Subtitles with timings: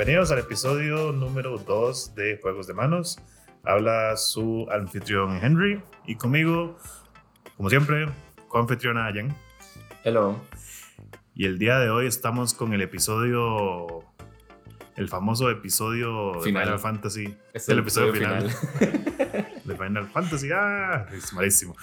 [0.00, 3.18] Bienvenidos al episodio número 2 de Juegos de Manos.
[3.64, 6.78] Habla su anfitrión Henry y conmigo,
[7.58, 8.08] como siempre,
[8.48, 9.36] co-anfitriona Jen.
[10.02, 10.40] Hello.
[11.34, 14.02] Y el día de hoy estamos con el episodio,
[14.96, 16.62] el famoso episodio Final.
[16.62, 17.36] de Final Fantasy.
[17.52, 18.44] Es el episodio final.
[19.64, 20.48] de Final Fantasy.
[20.50, 21.76] Ah, es malísimo.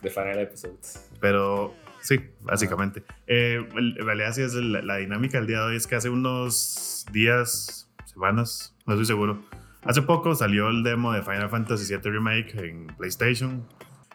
[0.00, 1.10] de Final Episodes.
[1.20, 1.74] Pero
[2.06, 3.02] sí, básicamente.
[3.26, 5.76] Eh, el- en realidad sí es la dinámica del día de hoy.
[5.76, 9.42] Es que hace unos días, semanas, no estoy seguro.
[9.84, 13.66] Hace poco salió el demo de Final Fantasy VII Remake en PlayStation.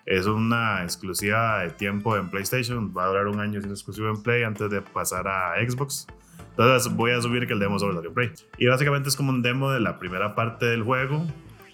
[0.05, 2.93] Es una exclusiva de tiempo en PlayStation.
[2.97, 6.07] Va a durar un año siendo exclusivo en Play antes de pasar a Xbox.
[6.49, 8.31] Entonces voy a subir que el demo solo salió en Play.
[8.57, 11.25] Y básicamente es como un demo de la primera parte del juego.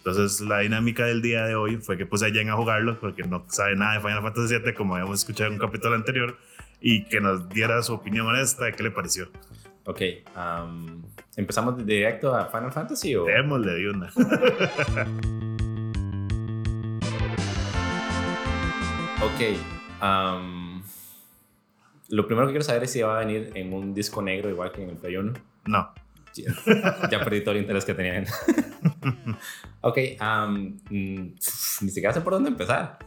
[0.09, 3.23] Entonces la dinámica del día de hoy fue que puse a Jen a jugarlo porque
[3.23, 6.37] no sabe nada de Final Fantasy VII como habíamos escuchado en un capítulo anterior
[6.79, 9.27] y que nos diera su opinión honesta de qué le pareció.
[9.83, 10.01] Ok.
[10.33, 11.03] am,
[11.35, 13.25] ¿Empezamos directo a Final Fantasy o...?
[13.25, 14.09] Démosle de una.
[19.21, 19.57] Ok.
[19.99, 20.81] am,
[22.09, 24.71] lo primero que quiero saber es si va a venir en un disco negro igual
[24.71, 25.33] que en el Play 1.
[25.65, 25.93] No.
[26.33, 26.53] Ya,
[27.09, 28.17] ya perdí todo el interés que tenía.
[28.17, 28.27] en-
[29.87, 29.97] ok.
[30.89, 31.35] mm,
[31.81, 32.99] ni siquiera sé por dónde empezar.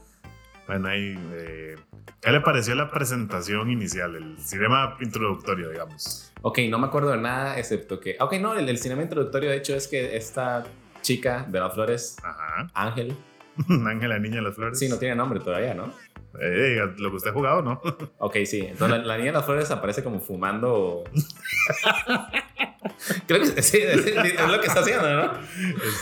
[0.66, 1.14] Bueno, ahí...
[1.34, 1.74] eh,
[2.20, 4.14] ¿Qué le pareció la presentación inicial?
[4.14, 6.32] El cinema introductorio, digamos.
[6.42, 8.16] Ok, no me acuerdo de nada excepto que...
[8.20, 10.64] Ok, no, el, el cinema introductorio de hecho es que esta
[11.00, 12.68] chica de las flores, Ajá.
[12.74, 13.16] Ángel,
[13.86, 14.78] Ángela, niña de las flores.
[14.78, 15.92] sí, no tiene nombre todavía, ¿no?
[16.40, 17.80] Eh, lo que usted ha jugado, ¿no?
[18.19, 18.60] Ok, sí.
[18.60, 21.04] Entonces la, la niña de las flores aparece como fumando.
[23.26, 25.32] Creo que sí, es, es lo que está haciendo, ¿no?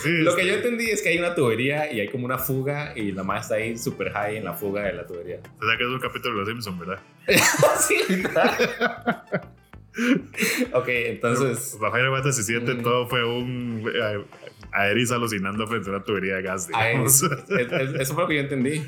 [0.03, 2.93] Sí, Lo que yo entendí es que hay una tubería y hay como una fuga
[2.97, 5.41] y la madre está ahí super high en la fuga de la tubería.
[5.61, 7.00] O sea que es un capítulo de Los Simpsons, ¿verdad?
[7.81, 8.53] sí, literal.
[10.72, 11.77] ok, entonces.
[11.81, 12.83] Bajo Final Fantasy VII Mm.
[12.83, 13.91] todo fue un...
[13.93, 14.25] eh,
[14.72, 17.22] Aeris alucinando frente a una tubería de gas, digamos.
[17.22, 18.83] es- es- es- eso fue lo que yo entendí.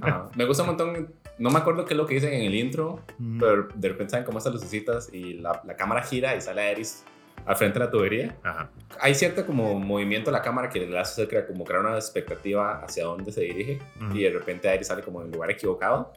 [0.00, 1.14] Ah, me gusta un montón.
[1.38, 3.36] No me acuerdo qué es lo que dicen en el intro, Ujú.
[3.38, 7.04] pero de repente salen como estas lucecitas y la, la cámara gira y sale Aeris
[7.46, 8.36] al frente de la tubería.
[8.42, 8.70] Ajá.
[9.00, 12.82] hay cierto como movimiento de la cámara que le hace crear, como crear una expectativa
[12.84, 13.80] hacia dónde se dirige
[14.12, 16.12] y de repente Airi sale como en el lugar equivocado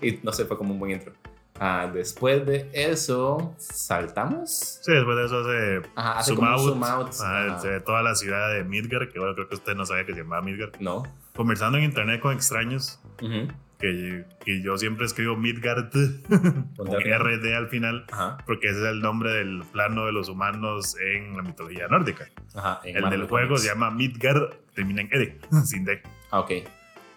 [0.00, 1.12] y no sé, fue como un buen intro.
[1.60, 4.80] Ah, después de eso, ¿saltamos?
[4.82, 6.60] Sí, después de eso hace Ajá, hace zoom como out.
[6.62, 7.08] zoom out.
[7.20, 7.60] Ajá, Ajá.
[7.60, 10.12] Se ve toda la ciudad de Midgar, que bueno, creo que usted no sabía que
[10.14, 10.72] se llamaba Midgar.
[10.80, 11.04] No.
[11.36, 13.48] Conversando en internet con extraños, Ujú.
[13.78, 15.90] Que, que yo siempre escribo Midgard
[16.76, 16.86] con.
[16.88, 21.36] RD al final, Ajá, porque ese es el nombre del plano de los humanos en
[21.36, 22.28] la mitología nórdica.
[22.54, 22.80] ajá.
[22.84, 23.62] en El Marvel del juego Comics.
[23.62, 25.32] se llama Midgard, termina en Ed,
[25.64, 26.00] sin D.
[26.30, 26.50] Ah, ok.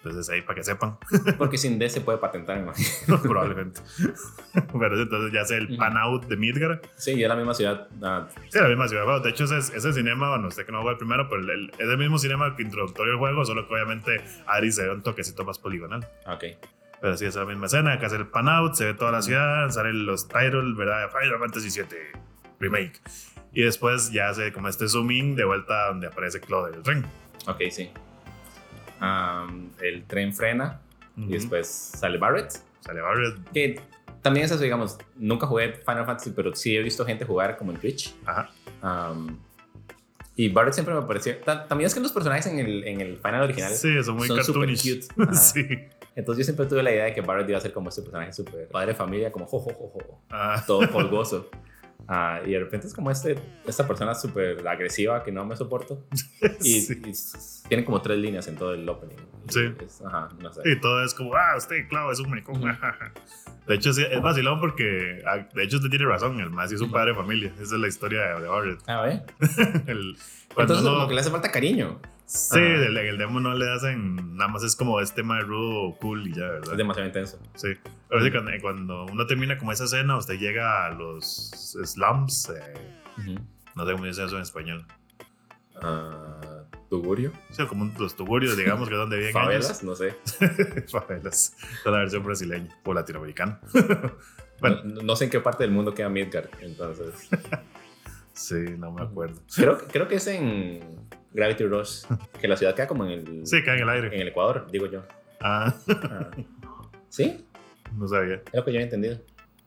[0.10, 0.98] Entonces ahí para que sepan,
[1.38, 3.22] Porque sin D se puede patentar, imagino.
[3.24, 3.82] probablemente.
[4.80, 6.82] Pero entonces ya sé el pan out de Midgard.
[6.96, 7.88] Sí, y es la misma ciudad.
[8.02, 9.04] ah, Sí, la misma ciudad.
[9.06, 11.70] Bueno, de hecho, ese, ese cinema, bueno, usted que no jugó el primero, pero el,
[11.78, 15.02] es el mismo cinema que introductorio del juego, solo que obviamente Ari se ve un
[15.04, 16.08] toquecito más poligonal.
[16.26, 16.44] ah, ok.
[17.00, 19.22] Pero sí, es la misma escena, acá hace el pan out, se ve toda la
[19.22, 21.10] ciudad, salen los titles, ¿verdad?
[21.12, 21.88] Final Fantasy VII
[22.60, 23.00] Remake.
[23.54, 27.06] Y después ya hace como este zoom in de vuelta donde aparece Claude del tren.
[27.46, 27.92] Ok, sí.
[29.82, 30.82] El tren frena
[31.18, 31.30] Ujú.
[31.30, 32.52] y después sale Barrett.
[32.82, 33.36] Sale Barret.
[33.54, 33.80] Que
[34.22, 37.72] también es eso, digamos, nunca jugué Final Fantasy, pero sí he visto gente jugar como
[37.72, 38.14] en Twitch.
[38.26, 38.50] Ajá.
[38.84, 39.38] Um,
[40.36, 41.36] y Barrett siempre me pareció.
[41.38, 44.28] ta- También es que los personajes en el, en el Final original Sí, son muy
[44.28, 45.06] son super cute.
[45.24, 45.34] Ajá.
[45.34, 45.66] sí.
[46.16, 48.34] Entonces yo siempre tuve la idea de que Barrett iba a ser como este personaje
[48.34, 51.50] súper padre de familia, como jo, jo, jo, jo, Ah, todo polgoso.
[52.10, 53.36] Ah, y de repente es como este,
[53.66, 56.06] esta persona súper agresiva que no me soporto.
[56.62, 57.02] Y, sí.
[57.06, 59.16] y tiene como tres líneas en todo el opening.
[59.50, 59.62] Sí.
[59.84, 60.62] es- ajá, no sé.
[60.66, 62.62] Y todo es como, ah, usted, claro, es un maricón.
[63.68, 66.80] De hecho, sí, es vacilón porque, ah, de hecho, usted tiene razón, el más es
[66.82, 67.52] un padre de familia.
[67.56, 68.90] Esa es la historia de, de Barret.
[68.90, 69.24] A ver.
[69.88, 70.18] El,
[70.58, 72.00] Entonces, uno- como que le hace falta cariño.
[72.26, 72.66] Sí, Ajá.
[72.88, 76.34] el, el demo no le hacen, nada más es como este más rudo, cool y
[76.34, 76.72] ya, ¿verdad?
[76.74, 77.40] Es demasiado intenso.
[77.56, 77.70] Sí.
[78.10, 81.52] Pero sí, cuando, cuando uno termina como esa escena, usted llega a los
[81.84, 82.74] slums, eh,
[83.76, 84.86] no sé cómo dice eso en español.
[85.82, 87.34] Ah, ¿Tugurio?
[87.52, 89.84] Sí, como un- los tugurios, digamos, que es donde viven ¿Favelas?
[89.84, 90.16] No sé.
[90.90, 91.56] Favelas.
[91.60, 93.60] Es la versión brasileña o latinoamericana.
[94.62, 97.30] bueno, No, no sé en qué parte del mundo queda Midgard, entonces.
[98.34, 99.42] sí, no me acuerdo.
[99.54, 102.06] Creo, creo que es en Gravity Rush,
[102.40, 104.16] que la ciudad queda como en el, Sí, cae en el aire.
[104.16, 105.04] en el Ecuador, digo yo.
[105.42, 106.32] Ah, Ah.
[107.10, 107.46] ¿Sí?
[107.96, 108.36] No sabía.
[108.36, 109.18] Es lo que yo he entendido.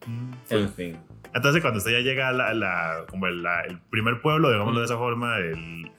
[0.07, 0.99] Mm, En fin.
[1.35, 4.81] Entonces, cuando usted ya llega a la, la- como el, la- el primer pueblo, digámoslo
[4.81, 5.91] de esa forma, el,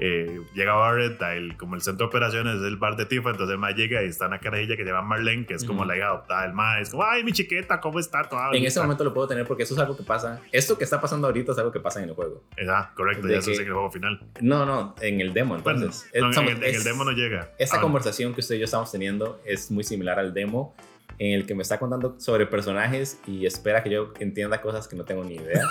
[0.00, 3.30] eh, llega Barrett, a el- como el centro de operaciones es el bar de Tifa,
[3.30, 5.84] entonces el mae llega y está una carajilla que se llama Marlene, que es como
[5.84, 6.82] la hija adoptada del mae.
[6.82, 8.24] Es como, ay, mi chiqueta, ¿cómo está?
[8.24, 8.68] Toda En bonita".
[8.68, 10.40] este momento lo puedo tener porque eso es algo que pasa.
[10.50, 12.42] Esto que está pasando ahorita es algo que pasa en el juego.
[12.68, 14.18] Ah, correcto, De ya eso que- es en el juego final.
[14.40, 16.10] No, no, en el demo, Bueno, entonces.
[16.14, 17.50] en, el, en el es- demo no llega.
[17.60, 20.74] Esta Ah, conversación que usted y yo estamos teniendo es muy similar al demo
[21.26, 24.96] en el que me está contando sobre personajes y espera que yo entienda cosas que
[24.96, 25.62] no tengo ni idea.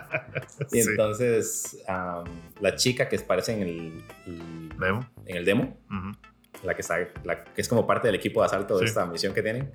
[0.72, 0.88] y sí.
[0.88, 2.24] entonces am,
[2.60, 5.06] la chica que aparece en el, el- Demo.
[5.26, 5.76] en el demo,
[6.62, 9.34] la que, está, la que es como parte del equipo de asalto de esta misión
[9.34, 9.70] que tienen,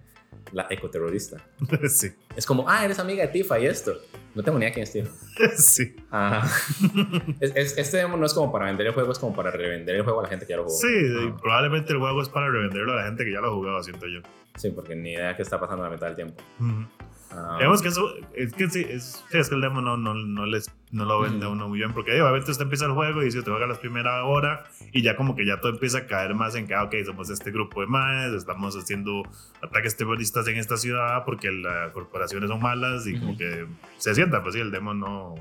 [0.51, 1.37] la ecoterrorista.
[1.89, 3.93] sí, Es como, ah, eres amiga de Tifa y esto.
[4.35, 5.11] No tengo ni idea quién es Tifa.
[5.57, 5.95] sí.
[6.11, 6.47] Ajá.
[7.39, 9.95] Es- es- este demo no es como para vender el juego, es como para revender
[9.95, 10.75] el juego a la gente que ya lo jugó.
[10.75, 10.87] Sí,
[11.27, 11.37] Ajá.
[11.41, 14.05] probablemente el juego es para revenderlo a la gente que ya lo ha jugado, siento
[14.07, 14.21] yo.
[14.55, 16.41] Sí, porque ni idea qué está pasando a la mitad del tiempo.
[16.59, 16.85] Ujú.
[17.31, 20.15] Ah, Digamos que eso, es que sí, es, sí, es que el demo no, no,
[20.15, 23.21] no, les, no lo vende a uno muy bien, porque obviamente usted empieza el juego
[23.23, 26.07] y si te juega la primera hora y ya como que ya todo empieza a
[26.07, 29.21] caer más en que, ah, ok, somos este grupo de maes, estamos haciendo
[29.61, 33.37] ataques terroristas en esta ciudad porque las corporaciones son malas y como Ujú.
[33.37, 33.67] que
[33.97, 35.35] se sienta, pues sí, el demo no...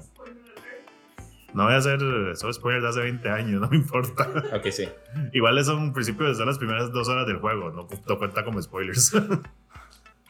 [1.55, 1.99] No voy a hacer
[2.31, 4.29] esos spoilers de hace 20 años, no me importa.
[4.55, 4.87] Ok, sí.
[5.33, 8.61] Igual son en principio son las primeras dos horas del juego, no, no cuenta como
[8.61, 9.15] spoilers.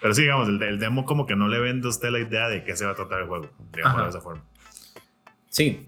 [0.00, 2.48] Pero sí, digamos, el, el demo como que no le vende a usted la idea
[2.48, 4.42] de qué se va a tratar el juego, digamos de esa forma.
[5.48, 5.86] Sí.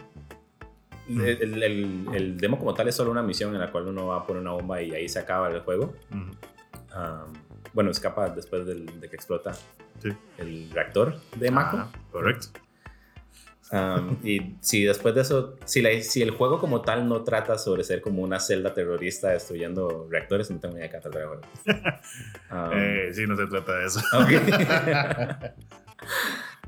[1.09, 1.21] Mm.
[1.21, 4.07] El, el- el- el demo como tal es solo una misión en la cual uno
[4.09, 5.95] va a poner una bomba y ahí se acaba el juego.
[6.13, 7.33] Um,
[7.73, 9.53] bueno, escapa después del- de que explota
[10.03, 10.09] Sí.
[10.39, 11.89] el reactor de Mako.
[12.11, 12.49] Correcto.
[13.73, 17.57] Um, y si después de eso, si, la- si el juego como tal no trata
[17.59, 21.25] sobre ser como una celda terrorista destruyendo reactores, no tengo ni idea de qué.
[22.55, 24.01] Um, Eh, sí, no se trata de eso.
[24.15, 25.51] ok.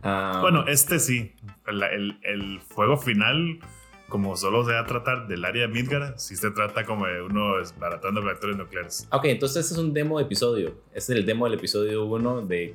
[0.04, 1.32] Um, Bueno, este sí.
[1.66, 3.60] El, el, el juego final,
[4.08, 7.22] como solo se va a tratar del área de Midgar, sí se trata como de
[7.22, 9.06] uno desbaratando reactores nucleares.
[9.12, 10.74] Ok, entonces este es un demo de episodio.
[10.92, 12.74] Este es el demo del episodio 1 de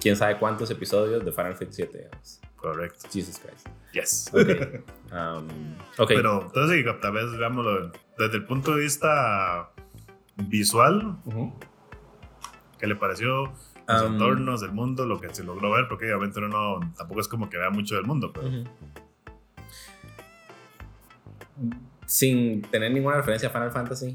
[0.00, 2.40] quién sabe cuántos episodios de Final Fantasy 7, digamos.
[2.58, 3.08] Correcto.
[3.12, 3.66] Jesus Christ.
[3.92, 4.30] Yes.
[4.32, 4.84] Ok.
[5.10, 5.48] Um,
[5.96, 6.08] ok.
[6.08, 9.70] Pero entonces, sí, tal vez veámoslo desde el punto de vista
[10.36, 11.16] visual.
[12.78, 13.44] ¿qué le pareció?
[13.88, 16.48] Los Um, entornos, el mundo, lo que se logró ver, porque obviamente uno
[16.80, 18.50] no- tampoco es como que vea mucho del mundo, pero.
[22.06, 24.14] Sin tener ninguna referencia a Final Fantasy,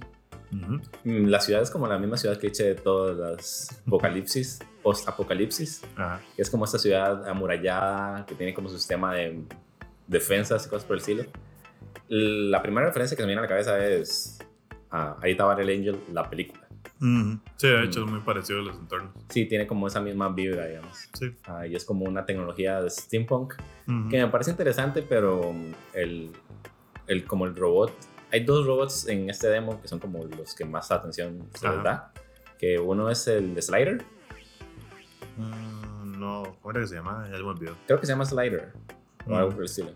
[0.54, 5.82] Mm, la ciudad es como la misma ciudad que eché de todas las apocalipsis, post-apocalipsis,
[6.38, 9.44] es como esta ciudad amurallada que tiene como su sistema de
[10.08, 11.26] defensas y cosas por el estilo.
[12.10, 14.40] La primera referencia que se me viene a la cabeza es
[14.92, 16.68] a Alita Battle Angel, la película.
[17.02, 17.40] Ujú.
[17.58, 18.06] Sí, de hecho Mm.
[18.06, 19.12] es muy parecido a los entornos.
[19.30, 21.10] Sí, tiene como esa misma vibra, digamos.
[21.14, 21.36] Sí.
[21.46, 23.56] Ah, y es como una tecnología de steampunk
[24.10, 25.54] que me parece interesante, pero
[25.94, 26.32] el,
[27.08, 27.92] el, como el robot,
[28.34, 31.84] hay dos robots en este demo que son como los que más atención se les
[31.84, 32.12] da,
[32.60, 34.04] que uno es el de Slider,
[35.38, 37.28] Mm, no, ¿cómo era que se llama?
[37.32, 37.76] Ya me olvidó.
[37.88, 38.74] creo que se llama Slider,
[39.26, 39.34] o Mm.
[39.34, 39.90] algo por el estilo.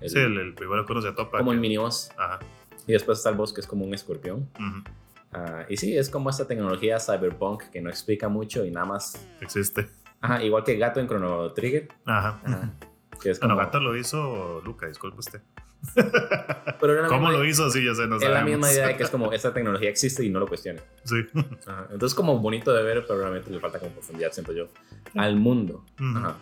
[0.00, 1.38] El- Sí, el, el primero que uno se topa.
[1.38, 2.10] como que- el mini boss.
[2.16, 2.38] Ajá.
[2.86, 4.48] Y después está el boss que es como un escorpión.
[5.32, 9.26] Ah, y sí, es como esta tecnología cyberpunk que no explica mucho y nada más.
[9.40, 9.88] Existe.
[10.20, 11.88] Ajá, igual que Gato en Chrono Trigger.
[12.06, 12.40] Ajá.
[12.44, 12.70] Ajá,
[13.20, 15.42] que es Bueno, Gato lo hizo Luca, disculpe usted.
[16.80, 17.70] Pero era ¿Cómo misma- lo hizo?
[17.70, 20.24] Sí, yo sé, no Es la misma idea de que es como esta tecnología existe
[20.24, 20.80] y no lo cuestiona.
[21.04, 21.16] Sí.
[21.66, 24.68] Ajá, Entonces como bonito de ver, pero realmente le falta como profundidad, siento yo,
[25.14, 25.84] al mundo.
[25.98, 26.36] Ajá.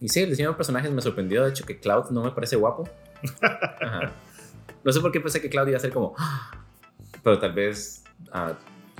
[0.00, 2.56] Y sí, el diseño de personajes me sorprendió, de hecho, que Cloud no me parece
[2.56, 2.88] guapo.
[3.42, 4.12] Ajá.
[4.82, 6.14] No sé por qué pensé que Cloud iba a ser como...
[6.18, 6.50] "Ah",
[7.22, 8.52] Pero tal vez ah,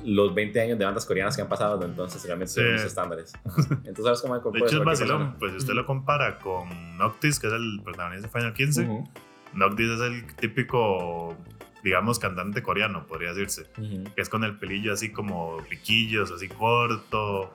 [0.04, 3.32] los 20 años de bandas coreanas que han pasado desde entonces realmente son los estándares.
[3.84, 5.18] Entonces sabes cómo De hecho, es vacilón.
[5.18, 5.36] persona.
[5.38, 9.08] Pues si usted lo compara con Noctis, que es el protagonista de Final 15, Ujú,
[9.54, 11.36] Noctis es el típico,
[11.82, 13.66] digamos, cantante coreano, podría decirse.
[14.14, 17.50] Que es con el pelillo así como piquillos, así corto,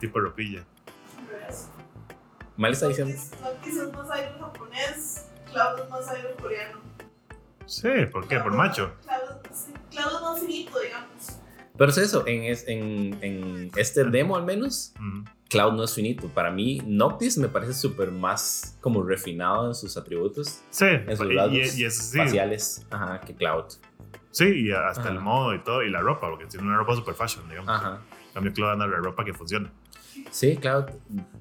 [0.00, 0.64] tipo ropilla.
[2.56, 3.14] Mal está diciendo...
[3.42, 6.78] Noctis es más idol japonés, Cloud es más idol coreano.
[7.66, 8.38] Sí, ¿por qué?
[8.40, 8.92] Por macho.
[9.90, 11.38] Cloud es más finito, digamos.
[11.78, 14.92] Pero es eso, en, es- en, en este demo al menos.
[15.48, 16.26] Cloud no es finito.
[16.28, 21.32] Para mí, Noctis me parece súper más como refinado en sus atributos Sí, sus y,
[21.34, 23.64] lados y, y sí, faciales ajá, que Cloud.
[24.32, 25.10] sí, y hasta Ajá.
[25.10, 27.68] el modo y todo, y la ropa, porque tiene una ropa super fashion, digamos.
[27.70, 28.00] Ajá.
[28.28, 29.70] En cambio, Claude anda la ropa que funciona.
[30.32, 30.86] Sí, Cloud.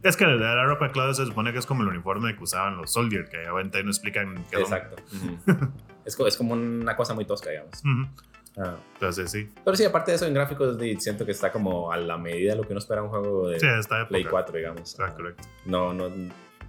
[0.03, 2.43] Es que la, la ropa de Claude se supone que es como el uniforme que
[2.43, 4.61] usaban los Soldier, que obviamente no explican qué son.
[4.63, 5.01] Exacto.
[5.51, 5.71] Ujú.
[6.05, 7.79] es, co- es como una cosa muy tosca, digamos.
[7.79, 8.07] Ujú.
[8.57, 8.75] Ah.
[8.93, 9.49] Entonces, sí.
[9.63, 12.57] Pero sí, aparte de eso, en gráficos siento que está como a la medida de
[12.57, 13.67] lo que uno espera un juego de Sí.
[14.07, 14.95] Play 4, digamos.
[14.95, 15.43] Correcto.
[15.65, 16.09] No, no,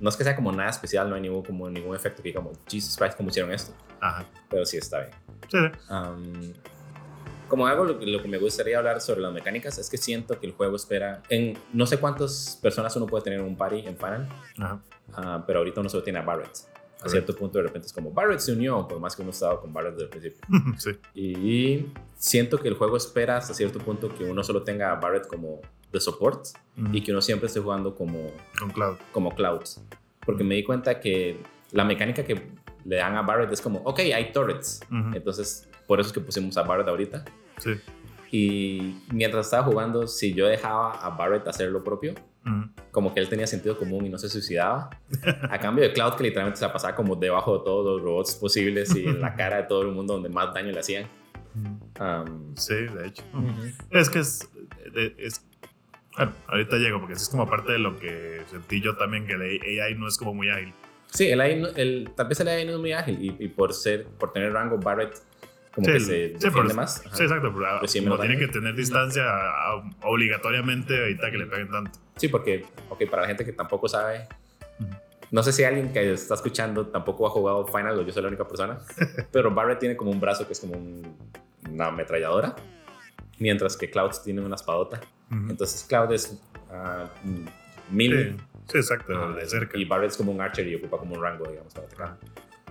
[0.00, 2.52] no es que sea como nada especial, no hay ningún, como ningún efecto que como
[2.68, 3.72] Jesus Christ, ¿cómo hicieron esto?
[4.00, 4.24] Ajá.
[4.50, 5.10] pero sí está bien.
[5.48, 5.58] Sí.
[5.92, 6.52] Um,
[7.48, 10.38] como algo lo, que- lo que me gustaría hablar sobre las mecánicas es que siento
[10.40, 13.84] que el juego espera en no sé cuántas personas uno puede tener en un party
[13.86, 14.80] en Ajá.
[15.14, 16.50] ah, pero ahorita uno solo tiene a Barrett.
[17.06, 19.60] A cierto punto de repente es como Barrett se unió, por más que uno estaba
[19.60, 20.40] con Barrett desde el principio.
[20.78, 20.90] Sí.
[21.14, 21.86] Y
[22.16, 25.60] siento que el juego espera hasta cierto punto que uno solo tenga a Barrett como
[25.92, 26.46] de support
[26.92, 28.26] y que uno siempre esté jugando como,
[28.58, 28.96] Con Cloud.
[29.12, 29.80] como clouds.
[30.24, 31.40] Porque me di cuenta que
[31.72, 32.50] la mecánica que
[32.84, 34.80] le dan a Barrett es como, ok, hay turrets.
[34.90, 35.16] Ujú.
[35.16, 37.24] Entonces, por eso es que pusimos a Barrett ahorita.
[37.58, 37.70] Sí.
[38.30, 42.14] Y mientras estaba jugando, si yo dejaba a Barrett hacer lo propio,
[42.92, 44.88] Como que él tenía sentido común y no se suicidaba.
[45.50, 48.36] A cambio de Cloud, que literalmente se la pasaba como debajo de todos los robots
[48.36, 51.06] posibles y en la cara de todo el mundo donde más daño le hacían.
[52.00, 53.22] Um, Sí, de hecho.
[53.90, 54.48] Es que es,
[55.18, 55.44] es-
[56.16, 59.42] Bueno, ahorita llego porque es como parte de lo que sentí yo también, que el
[59.82, 60.72] AI no es como muy ágil.
[61.10, 63.72] Sí, el AI, el, tal vez el AI no es muy ágil y, y por
[63.74, 65.14] ser, por tener rango Barrett,
[65.74, 67.04] como Sí, que sí, se sí, defiende por- más.
[67.06, 67.16] Ajá.
[67.16, 67.52] Sí, exacto.
[67.54, 71.98] Pero Recibe como tiene que tener distancia ah, obligatoriamente, ahorita que le peguen tanto.
[72.16, 74.26] Sí, porque, ok, para la gente que tampoco sabe,
[75.30, 78.28] no sé si alguien que está escuchando tampoco ha jugado Final o yo soy la
[78.28, 78.78] única persona,
[79.32, 81.16] pero Barrett tiene como un brazo que es como un-
[81.70, 82.54] una ametralladora,
[83.38, 85.00] mientras que Cloud tiene una espadota.
[85.30, 85.50] Ujú.
[85.50, 88.30] Entonces Cloud es ah, mm, melee.
[88.32, 88.36] Sí,
[88.72, 89.76] sí, exacto, Ah, de cerca.
[89.76, 92.16] Y Barrett es como un archer y ocupa como un rango, digamos, para atacar.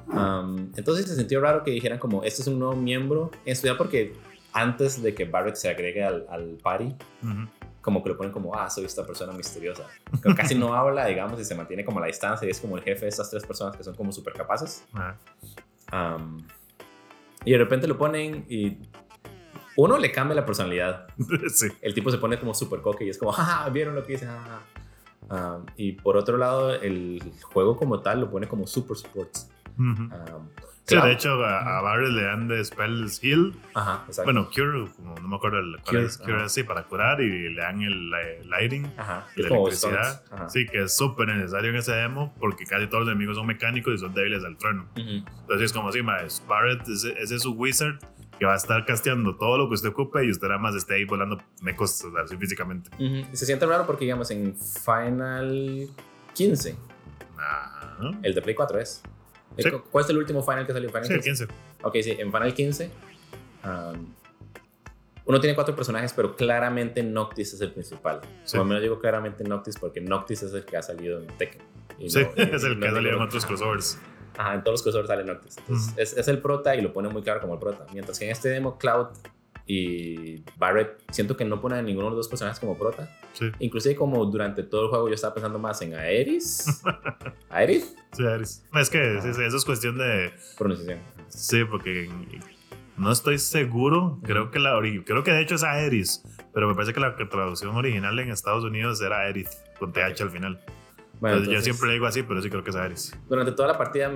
[0.07, 3.75] Um, entonces se sintió raro que dijeran como, este es un nuevo miembro, en especial
[3.75, 4.13] porque
[4.53, 7.47] antes de que Barrett se agregue al, al party, Ujú.
[7.85, 9.85] Como que lo ponen como, ah, soy esta persona misteriosa.
[10.23, 12.77] Que casi no habla, digamos, y se mantiene como a la distancia y es como
[12.77, 14.87] el jefe de estas tres personas que son como súper capaces.
[15.93, 16.39] Um,
[17.45, 18.79] y de repente lo ponen y
[19.77, 21.05] uno le cambia la personalidad.
[21.53, 21.67] sí.
[21.79, 24.25] El tipo se pone como súper coque y es como, jaja, ¿vieron lo que hice?
[24.25, 24.61] Jaja.
[25.29, 29.47] Um, y por otro lado, el juego como tal lo pone como super sports.
[29.77, 30.05] Ujú.
[30.05, 30.49] Um,
[30.87, 31.07] Sí, claro.
[31.07, 33.53] de hecho, a, a Barrett le dan de Spells Heal.
[33.73, 34.31] Ajá, exacto.
[34.31, 36.17] Bueno, Cure, como no me acuerdo el, cuál Cure, es.
[36.19, 36.49] Cure, ajá.
[36.49, 38.93] sí, para curar y le dan el, eh, Lighting.
[38.95, 40.23] Ajá, la electricidad.
[40.31, 40.49] Ajá.
[40.49, 43.95] Sí, que es súper necesario en ese demo porque casi todos los enemigos son mecánicos
[43.95, 44.83] y son débiles al trueno.
[44.91, 45.01] Ujú.
[45.41, 47.97] Entonces es como si, más Barrett, ese, ese es su wizard
[48.37, 50.95] que va a estar casteando todo lo que usted ocupe y usted nada más esté
[50.95, 52.91] ahí volando mecos así físicamente.
[52.95, 53.25] Ujú.
[53.33, 55.87] Y se siente raro porque, digamos, en Final
[56.35, 56.75] 15,
[57.37, 57.95] Ajá.
[57.99, 58.11] ¿no?
[58.21, 59.01] el de Play 4 es.
[59.63, 59.71] Sí.
[59.71, 60.89] ¿Cu- ¿Cuál es el último Final que salió?
[60.89, 61.47] ¿Final Sí, el 15?
[61.47, 61.59] 15.
[61.83, 62.91] Ok, sí, en Final 15
[63.63, 64.13] um,
[65.27, 68.21] uno tiene cuatro personajes, pero claramente Noctis es el principal.
[68.43, 68.57] Sí.
[68.57, 71.61] O al menos digo claramente Noctis porque Noctis es el que ha salido en Tekken.
[71.97, 73.97] Y Sí, no- es el que ha salido en otros crossovers.
[74.37, 75.57] Ajá, en todos los crossovers sale Noctis.
[75.57, 77.85] Entonces, es, es el prota y lo pone muy claro como el prota.
[77.93, 79.07] Mientras que en este demo, Cloud
[79.67, 83.09] y Barrett, siento que no ponen a ninguno de los dos personajes como prota.
[83.33, 86.83] Sí, Inclusive como durante todo el juego yo estaba pensando más en Aeris.
[87.49, 87.95] ¿Aeris?
[88.11, 88.63] sí, Ares.
[88.73, 90.33] Es que sí, eso es cuestión de.
[90.57, 90.99] Pronunciación.
[91.29, 92.09] Sí, porque
[92.97, 94.19] no estoy seguro.
[94.23, 97.75] Creo que la creo que de hecho es Aeris, pero me parece que la traducción
[97.75, 100.61] original en Estados Unidos era Aerith con TH al final.
[101.19, 103.17] Bueno, Entonces, yo siempre le digo así, pero sí creo que es Aeris.
[103.27, 104.11] Durante toda la partida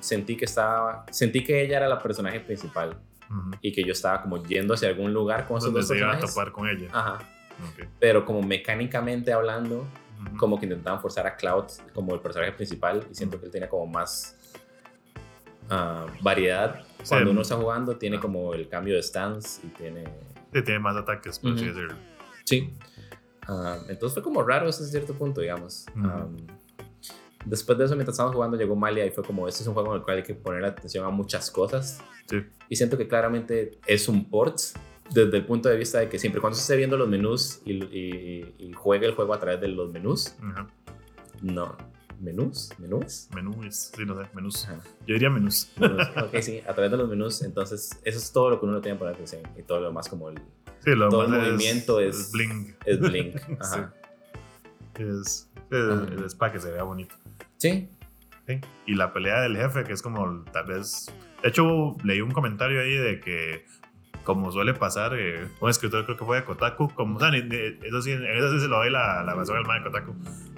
[0.00, 1.04] sentí que estaba...
[1.10, 2.96] Sentí que ella era la personaje principal
[3.30, 3.50] Ujú.
[3.60, 6.08] y que yo estaba como yendo hacia algún lugar con esos Donde dos se iba
[6.08, 6.34] a personajes.
[6.34, 6.88] topar con ella.
[6.92, 7.14] Ajá.
[7.72, 7.86] Ok.
[8.00, 9.86] Pero como mecánicamente hablando,
[10.26, 10.36] Ujú.
[10.36, 13.68] como que intentaban forzar a Cloud como el personaje principal y siento que él tenía
[13.68, 14.36] como más
[15.70, 16.84] ah, variedad.
[17.08, 17.32] Cuando Sí.
[17.32, 18.20] uno está jugando tiene Ah.
[18.20, 20.04] como el cambio de stance y tiene...
[20.52, 21.74] Sí, tiene más ataques, por así Ujú.
[21.74, 21.96] decirlo.
[22.44, 22.74] Sí.
[23.48, 25.86] Ah, entonces fue como raro hasta cierto punto, digamos.
[25.96, 26.36] Ujú.
[27.44, 29.90] Después de eso, mientras estábamos jugando, llegó Malia y fue como, este es un juego
[29.92, 31.98] en el cual hay que poner atención a muchas cosas.
[32.28, 32.38] Sí.
[32.68, 34.58] Y siento que claramente es un port
[35.10, 37.72] desde el punto de vista de que siempre cuando se esté viendo los menús y,
[37.84, 40.66] y, y juegue el juego a través de los menús, Ajá.
[41.42, 41.76] no,
[42.20, 43.28] menús, menús.
[43.34, 44.64] Menús, sí, no sé, menús.
[44.66, 44.80] Ajá.
[45.06, 45.70] Yo diría menús.
[45.76, 48.80] Menús, Ok, sí, a través de los menús, entonces eso es todo lo que uno
[48.80, 50.40] tiene que poner atención y todo lo demás como el,
[50.82, 52.74] Sí, lo Todo el movimiento es- bling.
[52.86, 53.36] es Blink.
[53.60, 53.94] Ajá.
[54.98, 56.06] Es, es, Ajá.
[56.26, 57.14] es para que se vea bonito.
[57.70, 57.88] Sí,
[58.46, 58.60] Sí.
[58.84, 61.10] Y la pelea del jefe, que es como tal vez.
[61.42, 63.64] De hecho, leí un comentario ahí de que,
[64.22, 67.40] como suele pasar, eh, un escritor creo que fue de Kotaku, como, o sea, ni-
[67.42, 70.14] ni- eso sí, se lo doy la, la razón al man de Kotaku,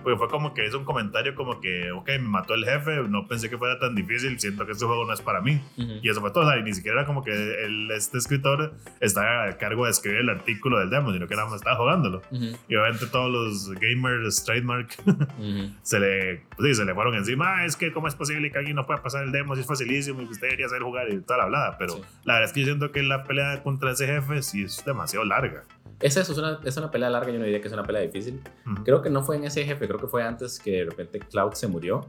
[0.06, 3.26] porque fue como que es un comentario como que, ok, me mató el jefe, no
[3.26, 5.60] pensé que fuera tan difícil, siento que este juego no es para mí.
[5.76, 5.94] Ujú.
[6.00, 8.72] Y eso fue todo, o sea, y ni siquiera era como que el, este escritor
[9.00, 12.22] estaba a cargo de escribir el artículo del demo, sino que nada más estaba jugándolo.
[12.30, 12.56] Ujú.
[12.68, 15.72] Y obviamente todos los gamers trademark Ujú.
[15.82, 17.56] se le, pues sí, se le fueron encima.
[17.58, 19.56] "Ah, es que, ¿cómo es posible que alguien no pueda pasar el demo?
[19.56, 21.78] Si es facilísimo y que usted debería saber jugar y toda la hablada.
[21.78, 22.02] Pero Sí.
[22.22, 25.24] la verdad es que yo siento que la pelea contra ese jefe sí es demasiado
[25.24, 25.64] larga.
[26.00, 28.02] Es eso, es una, es una pelea larga, yo no diría que es una pelea
[28.02, 28.40] difícil.
[28.66, 28.84] Ujú.
[28.84, 31.52] Creo que no fue en ese jefe, creo que fue antes que de repente Cloud
[31.54, 32.06] se murió.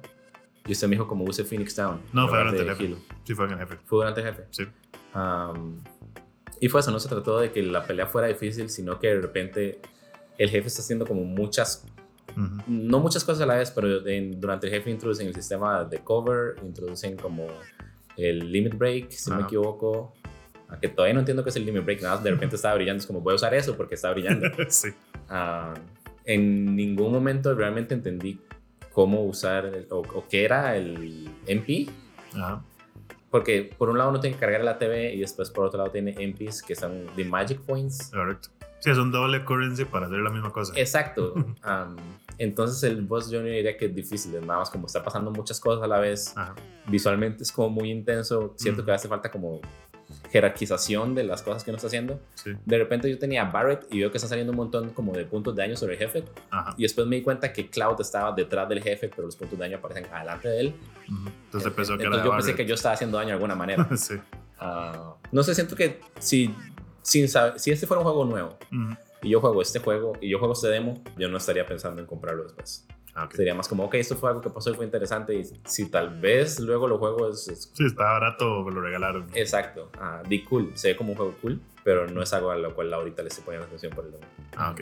[0.65, 2.01] Y usted me dijo como use Phoenix Down.
[2.11, 2.83] No, fue durante el jefe.
[2.83, 2.97] Hilo.
[3.23, 3.77] Sí, fue en el jefe.
[3.85, 4.43] Fue durante el jefe.
[4.51, 4.63] Sí.
[5.13, 5.77] Am,
[6.59, 9.21] y fue eso, no se trató de que la pelea fuera difícil, sino que de
[9.21, 9.79] repente
[10.37, 11.85] el jefe está haciendo como muchas,
[12.35, 12.61] Ujú.
[12.67, 15.99] no muchas cosas a la vez, pero en- durante el jefe introducen el sistema de
[15.99, 17.47] cover, introducen como
[18.17, 19.47] el limit break, si no me Ajá.
[19.47, 20.13] equivoco.
[20.81, 22.99] Que todavía no entiendo qué es el limit break, nada, más de repente estaba brillando,
[22.99, 24.47] es como voy a usar eso porque está brillando.
[24.69, 24.89] sí.
[25.29, 25.73] Ah,
[26.25, 28.39] en ningún momento realmente entendí
[28.91, 31.87] cómo usar el- o, o qué era el MP,
[32.35, 32.61] Ajá.
[33.31, 35.91] porque por un lado uno tiene que cargar la TV y después por otro lado
[35.91, 38.09] tiene MPs que son de Magic Points.
[38.11, 38.49] Correcto.
[38.79, 40.73] Sí, es un doble currency para hacer la misma cosa.
[40.75, 41.33] Exacto.
[41.63, 41.95] Am,
[42.37, 45.83] entonces el boss no diría que es difícil, nada más como está pasando muchas cosas
[45.83, 46.33] a la vez.
[46.37, 46.53] Ajá.
[46.87, 48.53] Visualmente es como muy intenso.
[48.57, 49.59] Siento que hace falta como
[50.37, 52.19] jerarquización de las cosas que uno está haciendo.
[52.35, 52.51] Sí.
[52.65, 55.55] De repente yo tenía Barrett y veo que está saliendo un montón como de puntos
[55.55, 56.23] de daño sobre el jefe.
[56.51, 56.73] Ajá.
[56.77, 59.65] Y después me di cuenta que Cloud estaba detrás del jefe, pero los puntos de
[59.65, 60.75] daño aparecen adelante de él.
[61.09, 61.29] Ujú.
[61.45, 62.67] Entonces pensó que Entonces era yo de pensé que Barrett.
[62.69, 63.87] yo estaba haciendo daño de alguna manera.
[63.97, 64.15] sí.
[64.59, 66.53] Ah, no sé, siento que si,
[67.01, 68.95] sin saber, si este fuera un juego nuevo Ujú.
[69.23, 72.07] y yo juego este juego y yo juego este demo, yo no estaría pensando en
[72.07, 72.85] comprarlo después.
[73.19, 73.33] Ah, ok.
[73.33, 76.19] Sería más como, ok, esto fue algo que pasó y fue interesante y si tal
[76.19, 79.25] vez luego lo juego es, es- Sí, está barato, me lo regalaron.
[79.33, 82.55] exacto, ah, di cool, se ve como un juego cool, pero no es algo a
[82.57, 84.23] lo cual ahorita le estoy poniendo atención por el demo.
[84.55, 84.81] Ah, ok.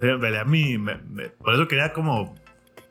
[0.00, 2.36] En realidad, a mí, me- me- por eso quería como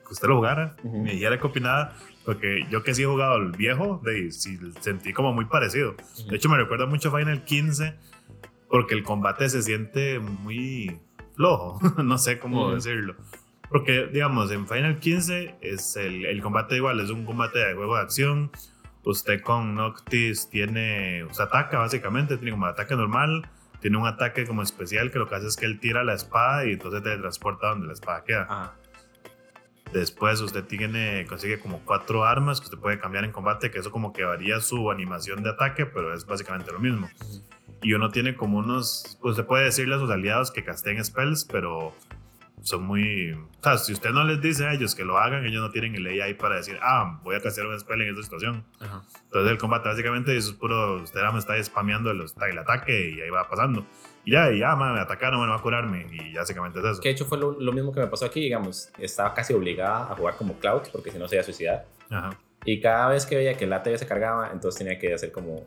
[0.05, 0.97] que usted lo jugara, Ujú.
[1.01, 5.13] me dijera qué opinaba, porque yo que sí he jugado el viejo, de, sí, sentí
[5.13, 5.95] como muy parecido.
[6.29, 7.95] De hecho, me recuerda mucho a Final 15,
[8.67, 10.99] porque el combate se siente muy
[11.35, 12.75] flojo, no sé cómo Ujú.
[12.75, 13.15] decirlo.
[13.73, 17.95] Porque, digamos, en Final 15 es el, el combate igual, es un combate de juego
[17.95, 18.51] de acción.
[19.03, 23.49] Usted con Noctis tiene, usted ataca básicamente, tiene como ataque normal,
[23.81, 26.67] tiene un ataque como especial que lo que hace es que él tira la espada
[26.67, 28.43] y entonces te transporta donde la espada queda.
[28.43, 28.73] Ajá.
[29.91, 33.89] Después usted tiene, consigue como cuatro armas que usted puede cambiar en combate, que eso
[33.89, 37.09] como que varía su animación de ataque, pero es básicamente lo mismo.
[37.81, 41.95] Y uno tiene como unos, se puede decirle a sus aliados que casteen spells, pero
[42.63, 43.33] son muy...
[43.33, 45.95] O sea, si usted no les dice a ellos que lo hagan, ellos no tienen
[45.95, 48.65] el AI para decir, ah, voy a castear un spell en esta situación.
[48.79, 49.03] Ajá.
[49.25, 53.21] Entonces el combate básicamente eso es puro, usted más está spameando el, el ataque y
[53.21, 53.85] ahí va pasando.
[54.25, 56.07] Y ya, y ya, man, me atacaron, bueno, va a curarme.
[56.11, 57.01] Y básicamente es eso.
[57.01, 60.11] Que de hecho fue lo, lo mismo que me pasó aquí, digamos, estaba casi obligada
[60.11, 61.85] a jugar como Cloud porque si no se iba a suicidar.
[62.09, 62.37] Ajá.
[62.65, 65.65] Y cada vez que veía que el ATV se cargaba, entonces tenía que hacer como,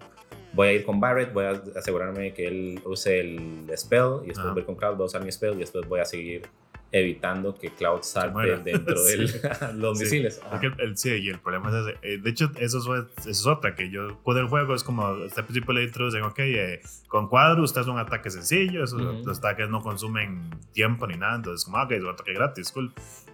[0.54, 4.46] voy a ir con Barrett, voy a asegurarme que él use el spell, y después
[4.46, 4.54] Ajá.
[4.54, 6.48] voy con Cloud, voy a usar mi spell, y después voy a seguir
[6.92, 9.16] evitando que Cloud salte dentro de
[9.74, 10.04] los Sí.
[10.04, 10.40] misiles.
[10.52, 11.98] Es que el, sí, y el problema es ese.
[12.02, 15.14] Eh, de hecho, eso es, eso es otra, que yo puedo el juego, es como,
[15.24, 19.22] este principio le introducen, ok, eh, con cuadro usted es un ataque sencillo, esos Ujú.
[19.26, 22.92] los ataques no consumen tiempo ni nada, entonces como, ok, es un ataque gratis, cool.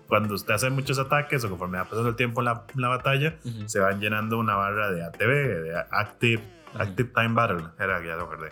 [0.09, 3.39] Cuando usted hace muchos ataques o conforme va pasando el tiempo en la, la batalla,
[3.45, 3.69] Ujú.
[3.69, 5.19] se van llenando una barra de ATB,
[5.63, 6.43] de Active,
[6.75, 6.83] Ujú.
[6.83, 8.49] Active Time Battle, era, ya lo acordé.